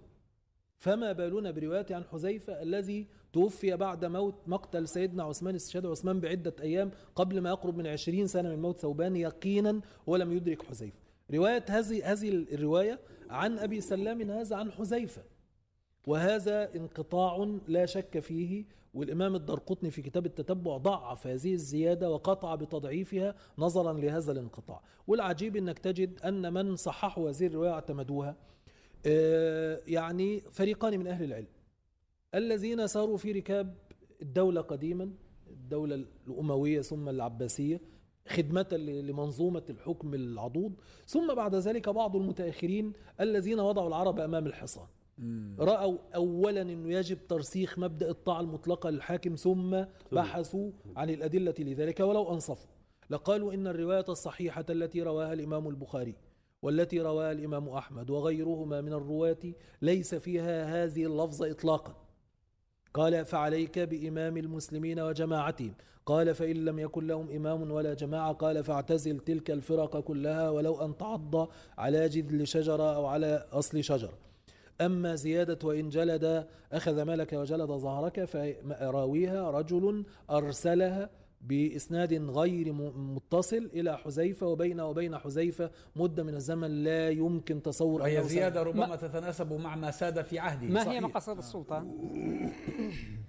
فما 0.77 1.11
بالنا 1.11 1.51
بروايته 1.51 1.95
عن 1.95 2.03
حذيفة 2.03 2.61
الذي 2.61 3.07
توفي 3.33 3.75
بعد 3.75 4.05
موت 4.05 4.35
مقتل 4.47 4.87
سيدنا 4.87 5.23
عثمان 5.23 5.55
استشهاد 5.55 5.85
عثمان 5.85 6.19
بعدة 6.19 6.55
أيام 6.61 6.91
قبل 7.15 7.41
ما 7.41 7.49
يقرب 7.49 7.77
من 7.77 7.87
عشرين 7.87 8.27
سنة 8.27 8.49
من 8.49 8.61
موت 8.61 8.79
ثوبان 8.79 9.15
يقينا 9.15 9.81
ولم 10.07 10.31
يدرك 10.31 10.63
حذيفة. 10.63 10.97
رواية 11.33 11.65
هذه 11.69 12.11
هذه 12.11 12.29
الرواية 12.29 12.99
عن 13.29 13.59
أبي 13.59 13.81
سلام 13.81 14.21
هذا 14.21 14.55
عن 14.55 14.71
حذيفة. 14.71 15.21
وهذا 16.07 16.75
انقطاع 16.75 17.57
لا 17.67 17.85
شك 17.85 18.19
فيه 18.19 18.65
والإمام 18.93 19.35
الدرقطني 19.35 19.91
في 19.91 20.01
كتاب 20.01 20.25
التتبع 20.25 20.77
ضعف 20.77 21.27
هذه 21.27 21.53
الزيادة 21.53 22.11
وقطع 22.11 22.55
بتضعيفها 22.55 23.35
نظرا 23.57 23.93
لهذا 23.93 24.31
الانقطاع. 24.31 24.81
والعجيب 25.07 25.55
أنك 25.55 25.79
تجد 25.79 26.19
أن 26.19 26.53
من 26.53 26.75
صححوا 26.75 27.29
هذه 27.29 27.47
الرواية 27.47 27.71
اعتمدوها. 27.71 28.35
آه، 29.05 29.81
يعني 29.87 30.41
فريقان 30.41 30.99
من 30.99 31.07
أهل 31.07 31.23
العلم. 31.23 31.47
الذين 32.35 32.87
ساروا 32.87 33.17
في 33.17 33.31
ركاب 33.31 33.75
الدولة 34.21 34.61
قديما 34.61 35.11
الدولة 35.49 36.05
الأموية 36.27 36.81
ثم 36.81 37.09
العباسية 37.09 37.81
خدمة 38.27 38.67
لمنظومة 38.77 39.63
الحكم 39.69 40.13
العضوض 40.13 40.73
ثم 41.07 41.33
بعد 41.33 41.55
ذلك 41.55 41.89
بعض 41.89 42.15
المتأخرين 42.15 42.93
الذين 43.21 43.59
وضعوا 43.59 43.87
العرب 43.87 44.19
أمام 44.19 44.47
الحصان. 44.47 44.87
رأوا 45.59 45.97
أولا 46.15 46.61
أنه 46.61 46.93
يجب 46.93 47.27
ترسيخ 47.27 47.79
مبدأ 47.79 48.09
الطاعة 48.09 48.41
المطلقة 48.41 48.89
للحاكم 48.89 49.35
ثم 49.35 49.83
بحثوا 50.11 50.71
عن 50.95 51.09
الأدلة 51.09 51.53
لذلك 51.59 51.99
ولو 51.99 52.33
أنصفوا. 52.33 52.69
لقالوا 53.09 53.53
إن 53.53 53.67
الرواية 53.67 54.05
الصحيحة 54.09 54.65
التي 54.69 55.01
رواها 55.01 55.33
الإمام 55.33 55.67
البخاري 55.67 56.15
والتي 56.61 57.01
رواها 57.01 57.31
الإمام 57.31 57.69
أحمد 57.69 58.09
وغيرهما 58.09 58.81
من 58.81 58.93
الرواة 58.93 59.53
ليس 59.81 60.15
فيها 60.15 60.83
هذه 60.83 61.05
اللفظة 61.05 61.51
إطلاقا. 61.51 61.95
قال 62.93 63.25
فعليك 63.25 63.79
بإمام 63.79 64.37
المسلمين 64.37 64.99
وجماعتهم. 64.99 65.73
قال 66.05 66.35
فإن 66.35 66.65
لم 66.65 66.79
يكن 66.79 67.07
لهم 67.07 67.29
إمام 67.31 67.71
ولا 67.71 67.93
جماعة. 67.93 68.33
قال 68.33 68.63
فاعتزل 68.63 69.19
تلك 69.19 69.51
الفرق 69.51 69.99
كلها 69.99 70.49
ولو 70.49 70.85
أن 70.85 70.97
تعض 70.97 71.49
على 71.77 72.09
جذل 72.09 72.47
شجرة 72.47 72.95
أو 72.95 73.05
على 73.05 73.47
أصل 73.51 73.83
شجرة. 73.83 74.30
أما 74.85 75.15
زيادة 75.15 75.67
وإن 75.67 75.89
جلد 75.89 76.47
أخذ 76.71 77.01
مالك 77.01 77.33
وجلد 77.33 77.67
ظهرك 77.71 78.25
فراويها 78.25 79.51
رجل 79.51 80.05
أرسلها 80.29 81.09
بإسناد 81.41 82.13
غير 82.13 82.73
متصل 82.95 83.69
إلى 83.73 83.97
حذيفة 83.97 84.47
وبينه 84.47 84.85
وبين 84.85 85.17
حذيفة 85.17 85.71
مدة 85.95 86.23
من 86.23 86.35
الزمن 86.35 86.83
لا 86.83 87.09
يمكن 87.09 87.61
تصور 87.61 88.01
وهي 88.01 88.19
أنه 88.19 88.27
زيادة 88.27 88.63
ربما 88.63 88.95
تتناسب 88.95 89.53
مع 89.53 89.75
ما 89.75 89.91
ساد 89.91 90.21
في 90.25 90.39
عهده 90.39 90.67
ما 90.67 90.91
هي. 90.91 90.99
مقاصد 90.99 91.37
السلطة؟ 91.37 91.79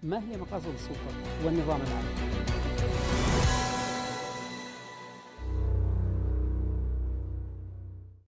ما 0.03 0.19
هي 0.31 0.37
مقاصد 0.37 0.73
السلطة 0.75 1.45
والنظام 1.45 1.81
العام؟ 1.81 2.72